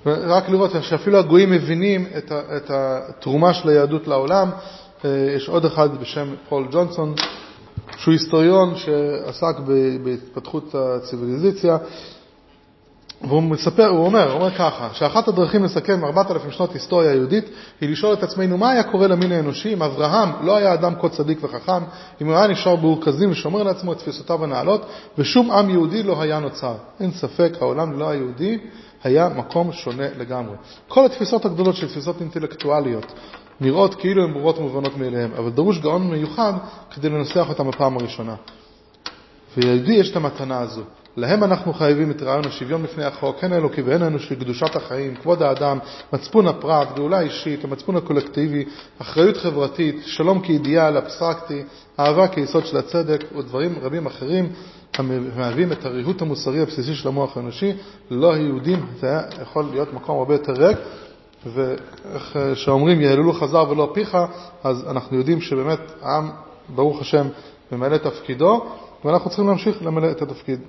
רק 0.08 0.48
לראות 0.48 0.70
שאפילו 0.80 1.18
הגויים 1.18 1.50
מבינים 1.50 2.06
את, 2.18 2.32
את 2.56 2.70
התרומה 2.70 3.54
של 3.54 3.68
היהדות 3.68 4.08
לעולם. 4.08 4.50
אה, 5.04 5.10
יש 5.36 5.48
עוד 5.48 5.64
אחד 5.64 6.00
בשם 6.00 6.34
פול 6.48 6.66
ג'ונסון, 6.70 7.14
שהוא 7.96 8.12
היסטוריון 8.12 8.74
שעסק 8.76 9.56
בהתפתחות 10.04 10.74
הציוויליזציה, 10.74 11.76
והוא 13.22 13.42
מספר, 13.42 13.86
הוא 13.86 14.06
אומר, 14.06 14.32
הוא 14.32 14.40
אומר 14.40 14.54
ככה, 14.54 14.88
שאחת 14.92 15.28
הדרכים 15.28 15.64
לסכם 15.64 16.04
4,000 16.04 16.50
שנות 16.50 16.72
היסטוריה 16.72 17.14
יהודית 17.14 17.44
היא 17.80 17.90
לשאול 17.90 18.12
את 18.12 18.22
עצמנו 18.22 18.58
מה 18.58 18.70
היה 18.70 18.82
קורה 18.82 19.06
למין 19.06 19.32
האנושי 19.32 19.74
אם 19.74 19.82
אברהם 19.82 20.28
לא 20.42 20.56
היה 20.56 20.74
אדם 20.74 20.92
כה 21.00 21.08
צדיק 21.08 21.38
וחכם, 21.44 21.82
אם 22.22 22.26
הוא 22.26 22.36
היה 22.36 22.46
נשאר 22.46 22.76
באורכזים 22.76 23.30
ושומר 23.30 23.62
לעצמו 23.62 23.92
את 23.92 23.98
תפיסותיו 23.98 24.44
הנעלות, 24.44 24.86
ושום 25.18 25.50
עם 25.50 25.70
יהודי 25.70 26.02
לא 26.02 26.22
היה 26.22 26.38
נוצר. 26.38 26.74
אין 27.00 27.10
ספק, 27.10 27.52
העולם 27.60 27.92
ללא 27.92 28.10
היהודי 28.10 28.58
היה 29.04 29.28
מקום 29.28 29.72
שונה 29.72 30.06
לגמרי. 30.18 30.56
כל 30.88 31.06
התפיסות 31.06 31.44
הגדולות 31.44 31.76
של 31.76 31.88
תפיסות 31.88 32.20
אינטלקטואליות 32.20 33.12
נראות 33.60 33.94
כאילו 33.94 34.24
הן 34.24 34.32
ברורות 34.32 34.58
ומובנות 34.58 34.96
מאליהן, 34.96 35.30
אבל 35.38 35.50
דרוש 35.50 35.78
גאון 35.78 36.10
מיוחד 36.10 36.52
כדי 36.90 37.08
לנסח 37.08 37.46
אותן 37.48 37.68
בפעם 37.68 37.96
הראשונה. 37.96 38.34
ויהודי 39.56 39.92
יש 39.92 40.10
את 40.10 40.16
המתנה 40.16 40.60
הזו. 40.60 40.82
להם 41.16 41.44
אנחנו 41.44 41.72
חייבים 41.72 42.10
את 42.10 42.22
רעיון 42.22 42.46
השוויון 42.46 42.82
בפני 42.82 43.04
החוק, 43.04 43.44
הן 43.44 43.52
האלוקי 43.52 43.82
והן 43.82 44.02
האנושי, 44.02 44.36
קדושת 44.36 44.76
החיים, 44.76 45.14
כבוד 45.14 45.42
האדם, 45.42 45.78
מצפון 46.12 46.46
הפרט, 46.46 46.88
גאולה 46.96 47.20
אישית, 47.20 47.64
המצפון 47.64 47.96
הקולקטיבי, 47.96 48.64
אחריות 48.98 49.36
חברתית, 49.36 49.96
שלום 50.06 50.40
כאידיאל 50.40 50.96
אבסטרקטי, 50.96 51.62
אהבה 52.00 52.28
כיסוד 52.28 52.66
של 52.66 52.76
הצדק 52.76 53.24
ודברים 53.36 53.78
רבים 53.82 54.06
אחרים 54.06 54.52
המהווים 54.94 55.72
את 55.72 55.84
הריהוט 55.84 56.22
המוסרי 56.22 56.60
הבסיסי 56.60 56.94
של 56.94 57.08
המוח 57.08 57.36
האנושי. 57.36 57.72
ללא 58.10 58.32
היהודים 58.32 58.86
זה 59.00 59.06
היה 59.06 59.22
יכול 59.42 59.64
להיות 59.70 59.92
מקום 59.92 60.18
הרבה 60.18 60.34
יותר 60.34 60.52
ריק, 60.52 60.78
ואיך 61.46 62.36
שאומרים 62.54 63.00
יהללו 63.00 63.32
חזר 63.32 63.64
ולא 63.70 63.90
פיך, 63.94 64.16
אז 64.64 64.84
אנחנו 64.90 65.16
יודעים 65.16 65.40
שבאמת 65.40 65.80
העם, 66.02 66.30
ברוך 66.68 67.00
השם, 67.00 67.26
ממלא 67.72 67.96
תפקידו, 67.96 68.66
ואנחנו 69.04 69.30
צריכים 69.30 69.46
להמשיך 69.46 69.82
למלא 69.82 70.10
את 70.10 70.22
התפקיד. 70.22 70.60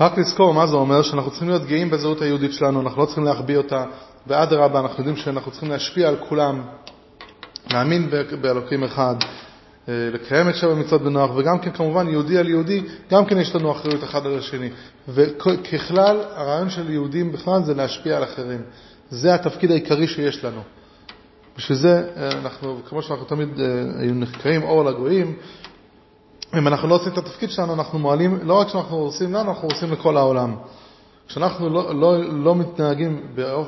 רק 0.00 0.18
לזכור 0.18 0.54
מה 0.54 0.66
זה 0.66 0.76
אומר, 0.76 1.02
שאנחנו 1.02 1.30
צריכים 1.30 1.48
להיות 1.48 1.64
גאים 1.64 1.90
בזהות 1.90 2.22
היהודית 2.22 2.52
שלנו, 2.52 2.80
אנחנו 2.80 3.00
לא 3.00 3.06
צריכים 3.06 3.24
להחביא 3.24 3.56
אותה, 3.56 3.84
ואדרבה, 4.26 4.80
אנחנו 4.80 4.98
יודעים 4.98 5.16
שאנחנו 5.16 5.50
צריכים 5.50 5.70
להשפיע 5.70 6.08
על 6.08 6.16
כולם, 6.28 6.62
להאמין 7.70 8.10
באלוקים 8.40 8.84
אחד, 8.84 9.14
אה, 9.22 9.28
לקיים 9.88 10.48
את 10.48 10.54
שבע 10.54 10.74
מצוות 10.74 11.02
בנוח, 11.02 11.30
וגם 11.36 11.58
כן 11.58 11.70
כמובן 11.70 12.08
יהודי 12.08 12.38
על 12.38 12.48
יהודי, 12.48 12.82
גם 13.10 13.26
כן 13.26 13.38
יש 13.38 13.54
לנו 13.54 13.72
אחריות 13.72 14.04
אחד 14.04 14.26
על 14.26 14.38
השני. 14.38 14.70
וככלל, 15.08 16.20
הרעיון 16.34 16.70
של 16.70 16.90
יהודים 16.90 17.32
בכלל 17.32 17.62
זה 17.62 17.74
להשפיע 17.74 18.16
על 18.16 18.24
אחרים. 18.24 18.60
זה 19.10 19.34
התפקיד 19.34 19.70
העיקרי 19.70 20.08
שיש 20.08 20.44
לנו. 20.44 20.60
בשביל 21.56 21.78
זה 21.78 22.08
אה, 22.16 22.28
אנחנו, 22.28 22.80
כמו 22.88 23.02
שאנחנו 23.02 23.24
תמיד 23.24 23.60
אה, 23.60 23.66
היו 23.98 24.14
נחקרים 24.14 24.62
אור 24.62 24.84
לגויים, 24.84 25.36
אם 26.58 26.66
אנחנו 26.66 26.88
לא 26.88 26.94
עושים 26.94 27.12
את 27.12 27.18
התפקיד 27.18 27.50
שלנו, 27.50 27.74
אנחנו 27.74 27.98
מועלים, 27.98 28.38
לא 28.42 28.54
רק 28.54 28.68
שאנחנו 28.68 28.96
עושים 28.96 29.34
לנו, 29.34 29.50
אנחנו 29.50 29.68
עושים 29.68 29.92
לכל 29.92 30.16
העולם. 30.16 30.56
כשאנחנו 31.28 31.68
לא, 31.68 31.94
לא, 31.94 32.24
לא 32.44 32.54
מתנהגים 32.54 33.20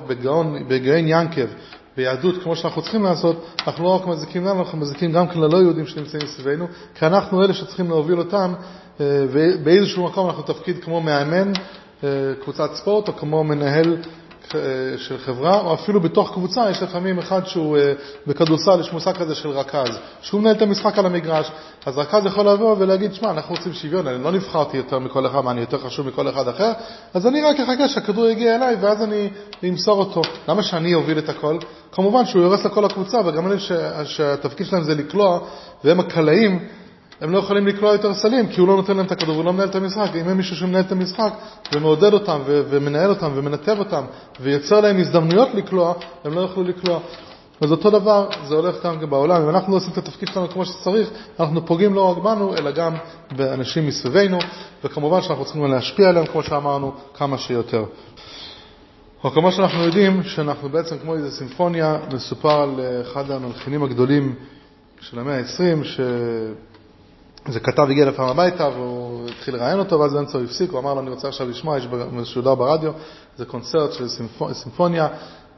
בגאון, 0.06 0.68
בגאין 0.68 1.08
ינקב, 1.08 1.46
ביהדות 1.98 2.42
כמו 2.42 2.56
שאנחנו 2.56 2.82
צריכים 2.82 3.02
לעשות, 3.02 3.46
אנחנו 3.66 3.84
לא 3.84 3.88
רק 3.88 4.06
מזיקים 4.06 4.44
לנו, 4.44 4.60
אנחנו 4.60 4.78
מזיקים 4.78 5.12
גם 5.12 5.28
כן 5.28 5.40
ללא 5.40 5.56
יהודים 5.56 5.86
שנמצאים 5.86 6.26
סביבנו, 6.26 6.66
כי 6.94 7.06
אנחנו 7.06 7.44
אלה 7.44 7.54
שצריכים 7.54 7.88
להוביל 7.88 8.18
אותם, 8.18 8.52
אה, 9.00 9.24
ובאיזשהו 9.32 10.04
מקום 10.04 10.28
אנחנו 10.28 10.42
תפקיד 10.42 10.84
כמו 10.84 11.00
מאמן 11.00 11.52
אה, 12.04 12.08
קבוצת 12.42 12.74
ספורט, 12.74 13.08
או 13.08 13.16
כמו 13.16 13.44
מנהל 13.44 13.96
של 14.96 15.18
חברה, 15.18 15.60
או 15.60 15.74
אפילו 15.74 16.00
בתוך 16.00 16.32
קבוצה 16.32 16.70
יש 16.70 16.82
לפעמים 16.82 17.18
אחד 17.18 17.46
שהוא 17.46 17.78
אה, 17.78 17.92
בכדורסל, 18.26 18.80
יש 18.80 18.92
מושג 18.92 19.12
כזה 19.12 19.34
של 19.34 19.48
רכז, 19.48 19.98
שהוא 20.22 20.40
מנהל 20.40 20.56
את 20.56 20.62
המשחק 20.62 20.98
על 20.98 21.06
המגרש, 21.06 21.50
אז 21.86 21.98
רכז 21.98 22.26
יכול 22.26 22.48
לבוא 22.48 22.76
ולהגיד, 22.78 23.14
שמע, 23.14 23.30
אנחנו 23.30 23.54
רוצים 23.54 23.72
שוויון, 23.72 24.06
אני 24.06 24.24
לא 24.24 24.32
נבחרתי 24.32 24.76
יותר 24.76 24.98
מכל 24.98 25.26
אחד, 25.26 25.40
מה, 25.40 25.50
אני 25.50 25.60
יותר 25.60 25.78
חשוב 25.78 26.06
מכל 26.06 26.28
אחד 26.28 26.48
אחר, 26.48 26.72
אז 27.14 27.26
אני 27.26 27.42
רק 27.42 27.60
אחכה 27.60 27.88
שהכדור 27.88 28.26
יגיע 28.26 28.56
אליי 28.56 28.76
ואז 28.80 29.02
אני 29.02 29.30
אמסור 29.68 29.98
אותו. 29.98 30.22
למה 30.48 30.62
שאני 30.62 30.94
אוביל 30.94 31.18
את 31.18 31.28
הכל? 31.28 31.58
כמובן 31.92 32.26
שהוא 32.26 32.42
יורס 32.42 32.64
לכל 32.64 32.84
הקבוצה, 32.84 33.18
וגם 33.24 33.46
אלה 33.46 33.56
שהתפקיד 34.04 34.66
שלהם 34.66 34.82
זה 34.82 34.94
לקלוע, 34.94 35.40
והם 35.84 36.00
הקלעים, 36.00 36.68
הם 37.20 37.32
לא 37.32 37.38
יכולים 37.38 37.66
לקלוע 37.66 37.92
יותר 37.92 38.14
סלים, 38.14 38.48
כי 38.48 38.60
הוא 38.60 38.68
לא 38.68 38.76
נותן 38.76 38.96
להם 38.96 39.06
את 39.06 39.12
הכדור, 39.12 39.36
הוא 39.36 39.44
לא 39.44 39.52
מנהל 39.52 39.68
את 39.68 39.74
המשחק. 39.74 40.10
אם 40.14 40.28
אין 40.28 40.36
מישהו 40.36 40.56
שמנהל 40.56 40.80
את 40.80 40.92
המשחק 40.92 41.32
ומעודד 41.74 42.12
אותם 42.12 42.40
ומנהל 42.46 43.10
אותם 43.10 43.30
ומנתב 43.34 43.76
אותם 43.78 44.04
ויוצר 44.40 44.80
להם 44.80 45.00
הזדמנויות 45.00 45.48
לקלוע, 45.54 45.94
הם 46.24 46.34
לא 46.34 46.40
יוכלו 46.40 46.62
לקלוע. 46.62 46.98
אז 47.60 47.72
אותו 47.72 47.90
דבר, 47.90 48.28
זה 48.48 48.54
הולך 48.54 48.86
גם 48.86 49.10
בעולם. 49.10 49.42
אם 49.42 49.48
אנחנו 49.48 49.72
לא 49.72 49.76
עושים 49.76 49.92
את 49.92 49.98
התפקיד 49.98 50.28
שלנו 50.28 50.48
כמו 50.48 50.64
שצריך, 50.64 51.10
אנחנו 51.40 51.66
פוגעים 51.66 51.94
לא 51.94 52.10
רק 52.10 52.18
בנו, 52.18 52.56
אלא 52.56 52.70
גם 52.70 52.94
באנשים 53.36 53.86
מסביבנו, 53.86 54.38
וכמובן 54.84 55.22
שאנחנו 55.22 55.44
צריכים 55.44 55.64
להשפיע 55.64 56.08
עליהם, 56.08 56.26
כמו 56.26 56.42
שאמרנו, 56.42 56.92
כמה 57.14 57.38
שיותר. 57.38 57.84
או 59.24 59.30
כמו 59.30 59.52
שאנחנו 59.52 59.84
יודעים, 59.84 60.22
שאנחנו 60.22 60.68
בעצם 60.68 60.98
כמו 60.98 61.14
איזו 61.14 61.30
סימפוניה, 61.30 61.98
מסופר 62.14 62.60
על 62.60 62.80
אחד 63.02 63.30
המלחינים 63.30 63.82
הגדולים 63.82 64.34
של 65.00 65.18
המאה 65.18 65.38
ה-20, 65.38 65.84
ש... 65.84 66.00
איזה 67.48 67.60
כתב 67.60 67.86
הגיע 67.90 68.06
לפעם 68.06 68.28
הביתה 68.28 68.68
והוא 68.68 69.28
התחיל 69.28 69.54
לראיין 69.56 69.78
אותו, 69.78 70.00
ואז 70.00 70.14
באמצע 70.14 70.38
הוא 70.38 70.44
הפסיק, 70.44 70.70
הוא 70.70 70.80
אמר 70.80 70.94
לו, 70.94 71.00
אני 71.00 71.10
רוצה 71.10 71.28
עכשיו 71.28 71.48
לשמוע, 71.48 71.78
יש 71.78 71.88
משודר 72.12 72.54
ברדיו, 72.54 72.92
זה 73.36 73.44
קונצרט 73.44 73.92
של 73.92 74.08
סימפוניה, 74.52 75.08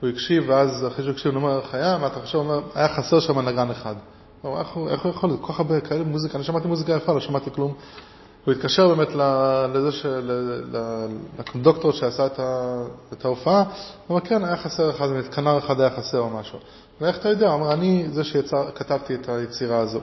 הוא 0.00 0.08
הקשיב, 0.10 0.44
ואז 0.48 0.86
אחרי 0.86 1.04
שהוא 1.04 1.12
הקשיב, 1.12 1.34
הוא 1.34 1.42
אומר, 1.42 1.60
איך 1.60 1.74
היה? 1.74 1.98
מה 1.98 2.06
אתה 2.06 2.20
חושב? 2.20 2.38
הוא 2.38 2.44
אומר, 2.44 2.60
היה 2.74 2.88
חסר 2.88 3.20
שם 3.20 3.38
נגן 3.48 3.70
אחד. 3.70 3.94
הוא 4.42 4.50
אומר, 4.50 4.60
איך 4.90 5.02
הוא 5.02 5.10
יכול 5.10 5.30
להיות? 5.30 5.40
כל 5.40 5.52
כך 5.52 5.60
הרבה 5.60 5.80
כאלה 5.80 6.04
מוזיקה, 6.04 6.36
אני 6.36 6.44
שמעתי 6.44 6.68
מוזיקה 6.68 6.92
יפה, 6.92 7.12
לא 7.12 7.20
שמעתי 7.20 7.50
כלום. 7.50 7.74
הוא 8.44 8.52
התקשר 8.54 8.94
באמת 8.94 9.08
לזה, 9.74 9.90
לקונדוקטור 11.38 11.92
שעשה 11.92 12.26
את 13.12 13.24
ההופעה, 13.24 13.58
הוא 13.62 13.66
אומר, 14.08 14.20
כן, 14.20 14.44
היה 14.44 14.56
חסר 14.56 14.90
אחד, 14.90 15.08
כנר 15.34 15.58
אחד 15.58 15.80
היה 15.80 15.90
חסר 15.90 16.18
או 16.18 16.30
משהו. 16.30 16.58
ואיך 17.00 17.18
אתה 17.18 17.28
יודע? 17.28 17.46
הוא 17.46 17.54
אומר, 17.54 17.72
אני 17.72 18.06
זה 18.10 18.24
שכתבתי 18.24 19.14
את 19.14 19.28
היצירה 19.28 19.78
הזו. 19.78 20.00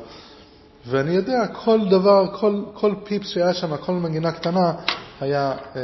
ואני 0.85 1.11
יודע, 1.11 1.47
כל 1.47 1.79
דבר, 1.89 2.37
כל, 2.39 2.61
כל 2.73 2.93
פיפס 3.03 3.27
שהיה 3.27 3.53
שם, 3.53 3.77
כל 3.77 3.93
מנגינה 3.93 4.31
קטנה, 4.31 4.73
היה... 5.21 5.51
אה, 5.75 5.81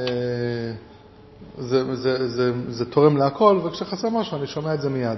זה, 1.57 1.95
זה, 1.95 1.95
זה, 1.95 2.27
זה 2.27 2.51
זה 2.67 2.85
תורם 2.85 3.17
להכל, 3.17 3.59
וכשחסר 3.63 4.09
משהו 4.09 4.37
אני 4.37 4.47
שומע 4.47 4.73
את 4.73 4.81
זה 4.81 4.89
מיד. 4.89 5.17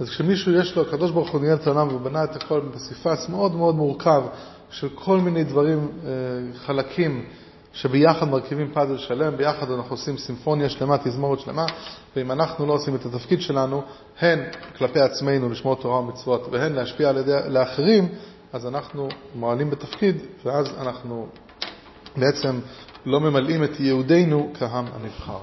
אז 0.00 0.08
כשמישהו 0.08 0.52
יש 0.52 0.76
לו, 0.76 0.82
הקדוש 0.82 1.10
ברוך 1.10 1.30
הוא 1.30 1.40
ניהל 1.40 1.56
את 1.56 1.66
העולם 1.66 1.94
ובנה 1.94 2.24
את 2.24 2.36
הכל 2.36 2.60
בפסיפס 2.60 3.28
מאוד 3.28 3.54
מאוד 3.54 3.74
מורכב 3.74 4.22
של 4.70 4.88
כל 4.94 5.18
מיני 5.18 5.44
דברים, 5.44 5.88
אה, 6.04 6.10
חלקים, 6.58 7.24
שביחד 7.72 8.28
מרכיבים 8.28 8.70
פאזל 8.72 8.98
שלם, 8.98 9.36
ביחד 9.36 9.70
אנחנו 9.70 9.90
עושים 9.90 10.18
סימפוניה 10.18 10.68
שלמה, 10.68 10.98
תזמורת 10.98 11.40
שלמה, 11.40 11.66
ואם 12.16 12.32
אנחנו 12.32 12.66
לא 12.66 12.72
עושים 12.72 12.94
את 12.94 13.06
התפקיד 13.06 13.40
שלנו, 13.40 13.82
הן 14.20 14.38
כלפי 14.78 15.00
עצמנו 15.00 15.48
לשמור 15.48 15.76
תורה 15.76 16.00
ומצוות, 16.00 16.48
והן 16.50 16.72
להשפיע 16.72 17.08
על 17.08 17.16
ידי, 17.16 17.36
לאחרים, 17.48 18.08
אז 18.56 18.66
אנחנו 18.66 19.08
מועלים 19.34 19.70
בתפקיד, 19.70 20.16
ואז 20.44 20.66
אנחנו 20.80 21.26
בעצם 22.16 22.60
לא 23.06 23.20
ממלאים 23.20 23.64
את 23.64 23.80
יהודינו 23.80 24.52
כעם 24.58 24.86
הנבחר. 24.92 25.38